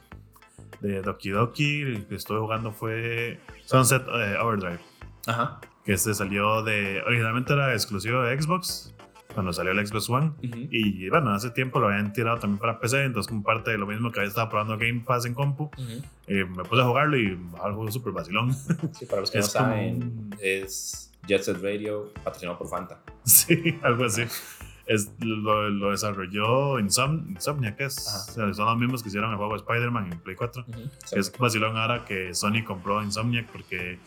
[0.80, 4.80] de Doki Doki, el que estuve jugando fue Sunset eh, Overdrive,
[5.28, 5.60] Ajá.
[5.84, 7.04] que este salió de.
[7.06, 8.95] Originalmente era exclusivo de Xbox,
[9.36, 10.32] cuando salió el Xbox One.
[10.44, 10.68] Ujú.
[10.72, 13.86] Y bueno, hace tiempo lo habían tirado también para PC, entonces como parte de lo
[13.86, 16.02] mismo que había estado probando Game Pass en compu, Ujú.
[16.28, 18.54] eh, me puse a jugarlo y algo súper vacilón.
[18.94, 23.02] Sí, para los que no saben, es Jet Set Radio patrocinado por Fanta.
[23.24, 24.24] sí, algo así.
[24.88, 27.98] Es, lo, lo desarrolló Insom, Insomnia, que es,
[28.30, 30.64] o sea, son los mismos que hicieron el juego Spider-Man en Play 4.
[30.68, 30.80] Ujú.
[31.12, 33.98] Es vacilón ahora que Sony compró Insomniac porque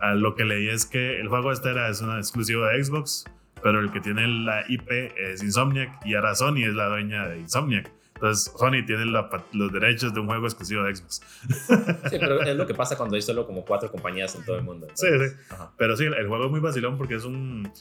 [0.00, 3.24] ah, lo que leí es que el juego este era es una exclusivo de Xbox,
[3.64, 7.38] pero el que tiene la IP es Insomniac y ahora Sony es la dueña de
[7.38, 7.90] Insomniac.
[8.14, 11.22] Entonces Sony tiene la los derechos de un juego exclusivo de Xbox.
[12.10, 14.64] Sí, pero es lo que pasa cuando hay solo como cuatro compañías en todo el
[14.64, 14.86] mundo.
[14.92, 15.34] Sí, sí.
[15.48, 15.72] Ajá.
[15.78, 17.72] Pero sí, el, el juego es muy vacilón porque es un...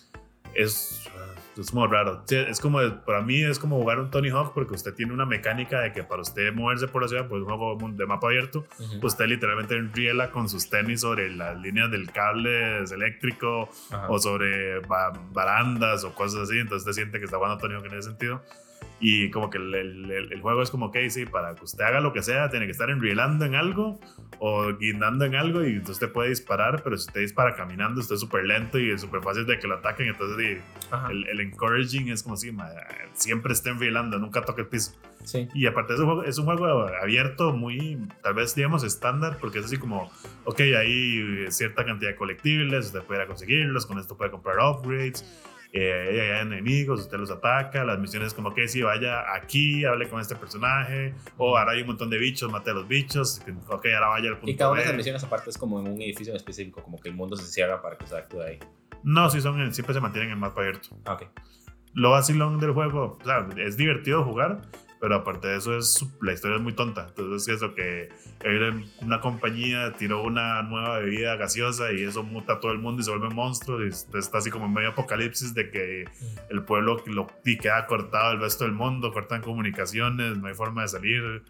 [0.55, 1.01] Es,
[1.57, 2.23] es como raro.
[2.29, 5.79] Es como, para mí es como jugar un Tony Hawk porque usted tiene una mecánica
[5.81, 8.65] de que para usted moverse por la ciudad, pues es un juego de mapa abierto,
[8.79, 9.05] Ujú.
[9.07, 14.07] usted literalmente riela con sus tenis sobre las líneas del cable eléctrico Ajá.
[14.09, 17.85] o sobre ba- barandas o cosas así, entonces usted siente que está jugando Tony Hawk
[17.85, 18.41] en ese sentido.
[18.99, 21.99] Y como que el, el- el- juego es como que, sí, para que usted haga
[22.01, 23.99] lo que sea, tiene que estar enrielando en algo
[24.39, 28.15] o guindando en algo y entonces usted puede disparar, pero si usted dispara caminando, usted
[28.15, 30.59] es súper lento y es súper fácil de que lo ataquen, entonces
[31.09, 32.67] el, el encouraging es como si ma,
[33.13, 34.93] siempre esté enrielando, nunca toque el piso.
[35.23, 35.47] Sí.
[35.53, 39.59] Y aparte es un, juego, es un juego abierto, muy, tal vez digamos estándar, porque
[39.59, 40.11] es así como,
[40.43, 44.57] ok, hay cierta cantidad de colectibles, usted puede ir a conseguirlos, con esto puede comprar
[44.59, 45.23] upgrades,
[45.75, 50.21] eh, hay enemigos, usted los ataca, las misiones como que si vaya aquí, hable con
[50.21, 54.07] este personaje, o ahora hay un montón de bichos, mate a los bichos, ok, ahora
[54.09, 56.31] vaya al punto Y cada una de esas misiones aparte es como en un edificio
[56.31, 58.59] en específico, como que el mundo se cierra para que se actúe ahí.
[59.03, 60.89] No, sí son, siempre se mantienen en mapa abierto.
[61.05, 61.23] Ah, ok.
[61.93, 64.61] Lo vacilón del juego, o sea, es divertido jugar,
[65.03, 67.07] pero aparte de eso, es, la historia es muy tonta.
[67.09, 68.07] Entonces, eso que
[69.01, 73.03] una compañía tiró una nueva bebida gaseosa y eso muta a todo el mundo y
[73.03, 73.83] se vuelve monstruo.
[73.83, 76.05] Y está así como en medio apocalipsis de que
[76.49, 80.83] el pueblo lo, y queda cortado del resto del mundo, cortan comunicaciones, no hay forma
[80.83, 81.43] de salir.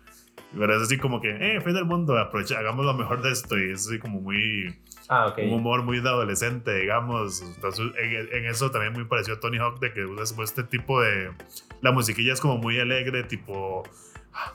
[0.58, 3.56] Pero es así como que, eh, fin del mundo, aprovecha, hagamos lo mejor de esto.
[3.60, 4.76] Y es así como muy,
[5.10, 5.38] Ah, ok.
[5.44, 7.44] un humor muy de adolescente, digamos.
[7.44, 11.00] Entonces, en, en eso también muy parecido a Tony Hawk, de que usa este tipo
[11.02, 11.30] de.
[11.84, 13.84] La musiquilla es como muy alegre, tipo.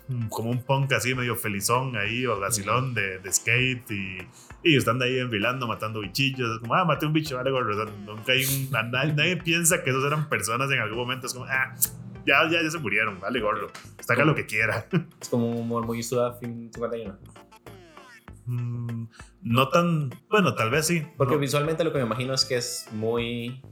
[0.09, 4.19] mm, como un punk así medio felizón ahí o vacilón de, de skate y,
[4.65, 6.51] y están ahí enfilando, matando bichillos.
[6.57, 7.73] Es como, ah, maté un bicho, vale, gorro.
[7.81, 11.27] O sea, nunca hay un, nadie, nadie piensa que esos eran personas en algún momento.
[11.29, 11.75] Es como, ah,
[12.27, 13.69] ya, ya, ya se murieron, vale, gordo.
[14.01, 14.87] Saca lo que quiera.
[15.23, 17.17] Es como un humor muy Suda fin 51.
[18.47, 19.05] Mm,
[19.43, 21.07] no tan, bueno, tal vez sí.
[21.17, 21.41] Porque No.
[21.41, 23.63] visualmente lo que me imagino es que es muy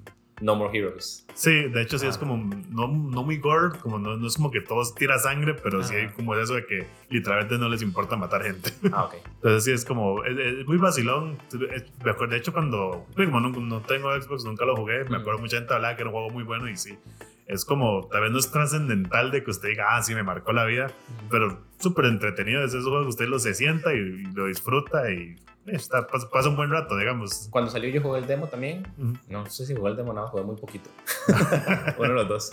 [0.41, 1.26] No More Heroes.
[1.34, 2.20] Sí, de hecho sí es Ah.
[2.20, 2.37] como
[2.70, 5.95] no, no muy gore, como no, no es como que todos tira sangre, pero sí
[5.95, 6.03] Ajá.
[6.07, 8.70] hay como eso de que literalmente no les importa matar gente.
[8.93, 9.14] Ah, ok.
[9.37, 11.39] Entonces sí es como, es, es muy vacilón.
[11.72, 15.05] Es- me acuerdo, de hecho cuando, pues, como no, no tengo Xbox, nunca lo jugué,
[15.05, 16.99] me acuerdo mucha gente hablaba que era un juego muy bueno y sí.
[17.47, 20.53] Es como, tal vez no es trascendental de que usted diga, ah, sí, me marcó
[20.53, 20.89] la vida,
[21.30, 22.61] pero súper entretenido.
[22.64, 25.37] Es esos juegos que usted lo se sienta y, y lo disfruta y
[25.67, 27.49] está, pasa, pasa un buen rato, digamos.
[27.51, 28.87] Cuando salió yo jugué el demo también.
[28.99, 29.14] Ujú.
[29.29, 30.91] No sé si jugué el demo o no, jugué muy poquito.
[31.99, 32.53] Uno de los dos.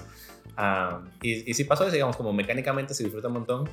[0.56, 3.70] Ah, y, y sí pasó eso, digamos, como mecánicamente se disfruta un montón,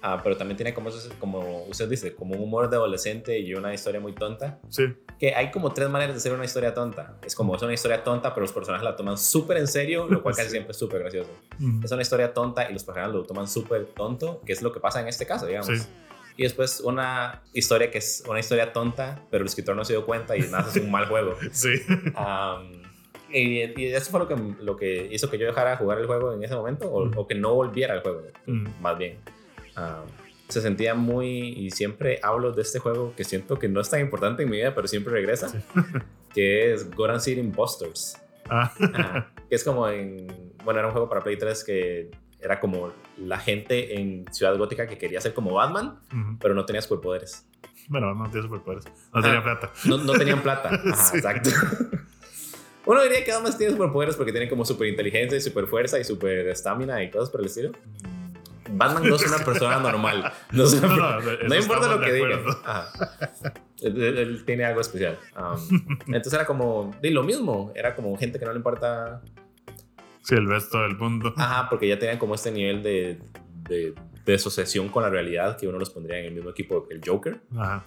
[0.00, 3.74] ah, pero también tiene como, como usted dice, como un humor de adolescente y una
[3.74, 4.60] historia muy tonta.
[4.68, 7.16] Sí, Que hay como tres maneras de hacer una historia tonta.
[7.24, 10.22] Es como es una historia tonta, pero los personajes la toman súper en serio, lo
[10.22, 10.52] cual casi Sí.
[10.52, 11.30] siempre es súper gracioso.
[11.58, 11.80] Ujú.
[11.84, 14.78] Es una historia tonta y los personajes lo toman súper tonto, que es lo que
[14.78, 15.66] pasa en este caso, digamos.
[15.66, 15.84] Sí.
[16.36, 20.04] Y después una historia que es una historia tonta, pero el escritor no se dio
[20.04, 21.36] cuenta y nada, es un mal juego.
[21.52, 21.70] sí.
[23.32, 26.06] Y, y eso fue lo que, lo que hizo que yo dejara de jugar el
[26.06, 27.12] juego en ese momento, o, Mm.
[27.18, 28.66] o que no volviera al juego, Mm.
[28.80, 29.18] más bien.
[30.48, 34.00] Se sentía muy, y siempre hablo de este juego que siento que no es tan
[34.00, 35.50] importante en mi vida, pero siempre regresa,
[36.34, 38.18] que es Goran City Impostors.
[38.48, 39.32] Ah, Ajá.
[39.48, 40.26] que es como en,
[40.64, 42.10] bueno, era un juego para Play 3 que
[42.40, 45.98] era como la gente en Ciudad Gótica que quería ser como Batman,
[46.40, 47.46] pero no tenía superpoderes.
[47.88, 48.84] Bueno, no tiene superpoderes.
[49.12, 49.70] No tenía plata.
[49.84, 50.68] No, no tenían plata.
[50.92, 51.16] Ajá, Sí.
[51.18, 51.50] exacto.
[52.86, 56.04] Uno diría que Batman tiene superpoderes porque tienen como super inteligencia y super fuerza y
[56.04, 57.72] super estamina y cosas por el estilo.
[58.70, 60.32] Batman no es una persona normal.
[60.52, 62.40] No, es una No, per- no, eso no importa lo que diga.
[63.82, 65.18] él tiene algo especial.
[65.36, 69.22] Um, entonces era como, de lo mismo, era como gente que no le importa.
[70.28, 71.34] Sí, el resto del mundo.
[71.36, 73.20] Ajá, porque ya tenían como este nivel de,
[73.68, 73.94] de,
[74.24, 77.00] de asociación con la realidad que uno los pondría en el mismo equipo que el
[77.04, 77.40] Joker.
[77.56, 77.86] Ajá.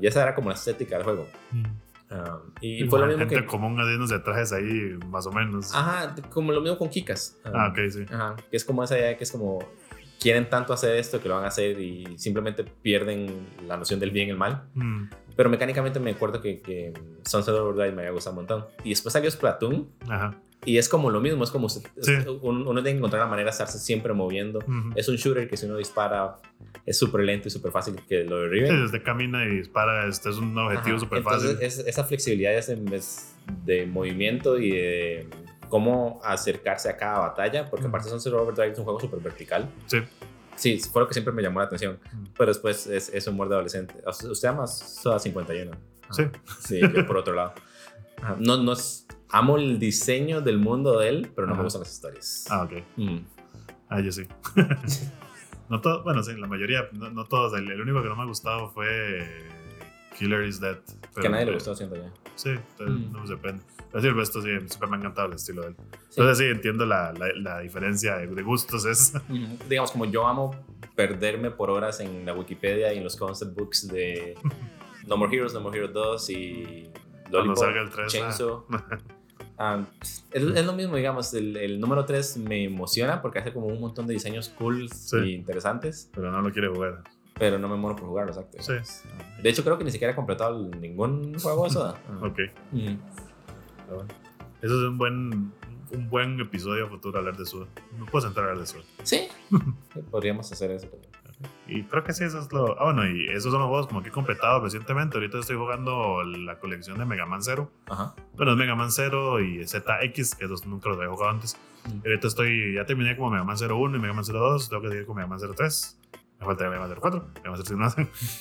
[0.00, 1.26] Y esa era como la estética del juego.
[1.52, 3.46] Um, y Y fue lo mismo gente que.
[3.46, 5.74] común haciéndose trajes ahí, más o menos.
[5.74, 7.38] Ajá, como lo mismo con Kikas.
[7.44, 8.04] Ah, ok, sí.
[8.12, 9.60] Ajá, que es como esa idea que es como
[10.20, 14.10] quieren tanto hacer esto que lo van a hacer y simplemente pierden la noción del
[14.10, 14.64] bien y el mal.
[14.74, 15.04] Mm,
[15.34, 16.92] Pero mecánicamente me acuerdo que, que
[17.24, 18.66] Sunset Overdrive me había gustado un montón.
[18.84, 20.36] Y después salió Splatoon Ajá.
[20.64, 21.82] Y es como lo mismo, es como Sí.
[22.42, 24.58] uno, uno tiene que encontrar la manera de estarse siempre moviendo.
[24.58, 24.92] Ujú.
[24.94, 26.36] Es un shooter que si uno dispara
[26.86, 28.82] es súper lento y súper fácil que lo Sí, derriben.
[28.82, 31.56] usted camina y dispara, este es un objetivo súper fácil.
[31.60, 33.34] es- esa flexibilidad es es
[33.64, 35.28] de movimiento y de
[35.68, 37.90] cómo acercarse a cada batalla, porque Ujú.
[37.90, 39.68] aparte Sunset Overdrive es un juego súper vertical.
[39.86, 39.98] Sí.
[40.56, 41.98] Sí, fue lo que siempre me llamó la atención.
[42.36, 43.94] Pero después es, es humor de adolescente.
[44.06, 45.70] Usted ama Soda 51.
[46.02, 46.12] Ajá.
[46.12, 46.24] Sí.
[46.60, 47.54] Sí, yo por otro lado.
[48.38, 51.64] No, no es- amo el diseño del mundo de él, pero no me Ajá.
[51.64, 52.46] gustan las historias.
[52.50, 52.72] Ah, ok.
[52.96, 53.18] Mm.
[53.88, 54.26] Ah, yo sí.
[55.68, 57.58] no todo, bueno, sí, la mayoría, no, no todos.
[57.58, 59.28] El, el único que no me ha gustado fue
[60.18, 60.76] Killer is Dead.
[60.76, 62.10] que pero- a nadie le gustó, siento ya.
[62.36, 62.50] Sí,
[62.80, 63.12] Mm.
[63.12, 63.62] no me depende.
[63.90, 65.76] Pero sí, el resto sí, siempre me ha encantado el estilo de él.
[66.08, 66.20] Sí.
[66.20, 68.84] Entonces sí, entiendo la, la, la diferencia de, de gustos.
[68.84, 69.58] Es, Ujú.
[69.68, 70.54] Digamos, como yo amo
[70.94, 74.36] perderme por horas en la Wikipedia y en los concept books de
[75.06, 76.90] No More Heroes, No More Heroes 2 y
[77.22, 78.64] Cuando Lollipop, salga el 3, Chainsaw.
[78.70, 78.98] Ah,
[80.32, 83.80] es, es lo mismo, digamos, el, el número 3 me emociona porque hace como un
[83.80, 85.16] montón de diseños cool Sí.
[85.18, 87.02] y interesantes, pero no lo quiere jugar.
[87.38, 88.58] pero no me muero por jugarlo, exacto.
[88.60, 88.72] Sí.
[89.42, 91.94] De hecho, creo que ni siquiera he completado ningún juego de Soda.
[92.22, 92.38] Ok.
[92.72, 92.94] Mm.
[93.86, 94.06] pero.
[94.62, 95.52] Eso es un buen,
[95.92, 97.66] un buen episodio futuro hablar de Suda.
[97.98, 98.82] No puedo sentar a hablar de Suda.
[99.04, 99.28] Sí,
[100.10, 100.86] podríamos hacer eso.
[101.66, 102.78] Y creo que sí, eso es lo.
[102.80, 105.16] Ah, bueno, y esos son los juegos como que he completado recientemente.
[105.16, 107.70] Ahorita estoy jugando la colección de Mega Man Zero.
[107.88, 108.14] Ajá.
[108.36, 111.56] Bueno, es Mega Man Zero y ZX, que esos nunca los había jugado antes.
[111.86, 112.00] Mm.
[112.04, 114.68] Ahorita estoy, ya terminé como Mega Man 01 y Mega Man 02.
[114.68, 115.99] Tengo que seguir con Mega Man 03.
[116.40, 117.24] Me falta Mega Man 04.
[117.36, 117.76] Mega Man 03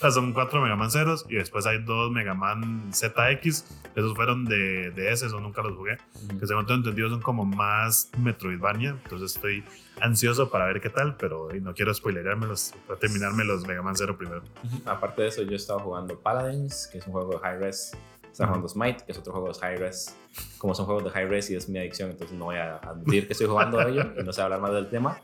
[0.01, 0.11] no.
[0.11, 3.65] Son cuatro Mega Man Zeros y después hay dos Mega Man ZX.
[3.95, 5.97] Esos fueron de, de ese, esos nunca los jugué.
[6.39, 8.91] Que según tengo entendido son como más Metroidvania.
[9.03, 9.65] Entonces estoy
[9.99, 12.73] ansioso para ver qué tal, pero no quiero spoilerármelos.
[12.87, 14.43] Para terminarme los Mega Man 0 primero.
[14.85, 17.91] Aparte de eso, yo estaba jugando Paladins, que es un juego de high res.
[18.31, 20.15] Estaba jugando Smite, que es otro juego de high res.
[20.57, 23.27] Como son juegos de high res y es mi adicción, entonces no voy a admitir
[23.27, 25.19] que estoy jugando a ello y no sé hablar más del tema.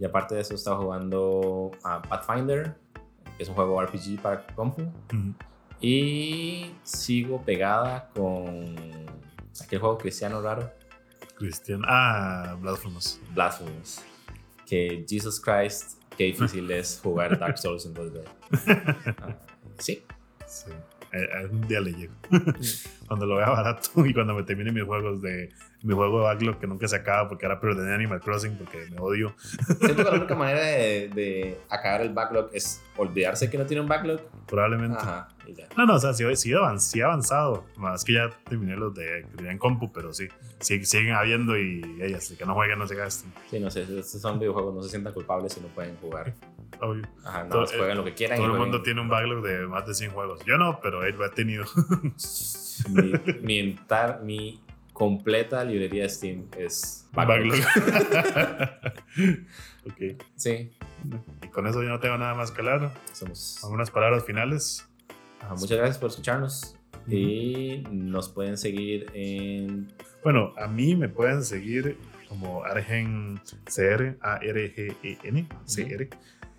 [0.00, 2.74] Y aparte de eso, estaba jugando a Pathfinder,
[3.36, 4.82] que es un juego RPG para compu.
[4.82, 5.34] Ujú.
[5.80, 8.74] Y sigo pegada con
[9.62, 10.70] aquel juego cristiano raro,
[11.36, 11.82] Cristian.
[11.86, 13.18] Ah, Blasphemous.
[13.32, 14.02] Blasphemous.
[14.66, 18.22] Que Jesus Christ, qué difícil es jugar Dark Souls en 2D.
[19.22, 19.36] Ah,
[19.78, 20.02] sí.
[20.46, 20.70] Sí.
[21.12, 22.14] Eh, un día le llego.
[23.08, 25.50] cuando lo vea barato y cuando me termine mis juegos de
[25.82, 28.98] mi juego de backlog que nunca se acaba porque ahora perder Animal Crossing porque me
[28.98, 29.34] odio.
[29.66, 33.80] Siento que la única manera de, de, acabar el backlog es olvidarse que no tiene
[33.80, 34.20] un backlog.
[34.46, 34.98] Probablemente.
[35.00, 35.68] Ajá, y ya.
[35.76, 37.64] No, no, o sea, sí, sí, sí avanzado.
[37.76, 40.28] Más que ya terminé los de que en compu, pero sí,
[40.60, 43.32] sí siguen habiendo y ellas, que no jueguen, no se gasten.
[43.50, 46.34] Sí, no sé, estos son videojuegos, no se sientan culpables si no pueden jugar.
[46.80, 47.06] Obvio.
[47.24, 48.38] Ajá, no, jueguen lo que quieran.
[48.38, 50.44] Todo el mundo tiene un backlog de más de 100 juegos.
[50.44, 51.64] Yo no, pero él lo ha tenido.
[52.90, 53.12] mi,
[53.42, 54.60] mi, entar, mi
[54.92, 57.58] completa librería de Steam es backlog.
[59.86, 60.22] ok.
[60.36, 60.72] Sí.
[61.42, 62.92] Y con eso yo no tengo nada más que hablar.
[63.12, 63.62] Somos...
[63.64, 64.88] Algunas palabras finales.
[65.50, 66.76] muchas gracias por escucharnos.
[67.08, 69.92] Y nos pueden seguir en.
[70.22, 71.96] Bueno, a mí me pueden seguir
[72.28, 76.10] como Argen CR, A-R-G-E-N, C-R.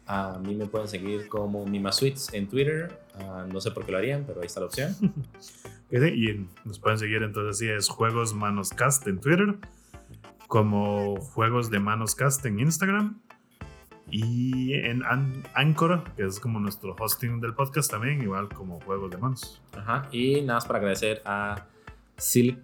[0.05, 2.99] A mí me pueden seguir como Mima Suites en Twitter.
[3.19, 4.95] Uh, no sé por qué lo harían, pero ahí está la opción.
[5.91, 9.57] y nos pueden seguir entonces sí es Juegos Manoscast en Twitter,
[10.47, 13.21] como Juegos de Manoscast en Instagram
[14.09, 19.11] y en An Anchor, que es como nuestro hosting del podcast también, igual como Juegos
[19.11, 19.61] de Manos.
[19.77, 21.65] Ajá, y nada más para agradecer a
[22.17, 22.57] Silk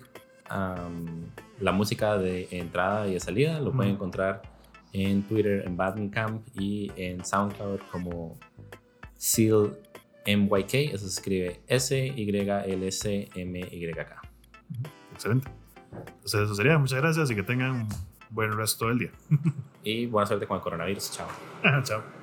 [0.52, 1.24] um,
[1.60, 4.42] la música de entrada y de salida, lo pueden encontrar
[4.94, 8.38] en Twitter en Camp y en SoundCloud como
[9.16, 9.78] Seal
[10.26, 12.62] MYK, eso se escribe S-Y-L-C-M-Y-K.
[15.14, 15.50] Excelente.
[15.92, 17.88] Entonces eso sería, muchas gracias y que tengan un
[18.30, 19.12] buen resto del día.
[19.84, 21.12] y buena suerte con el coronavirus.
[21.12, 21.28] Chao.
[21.84, 22.17] Chao.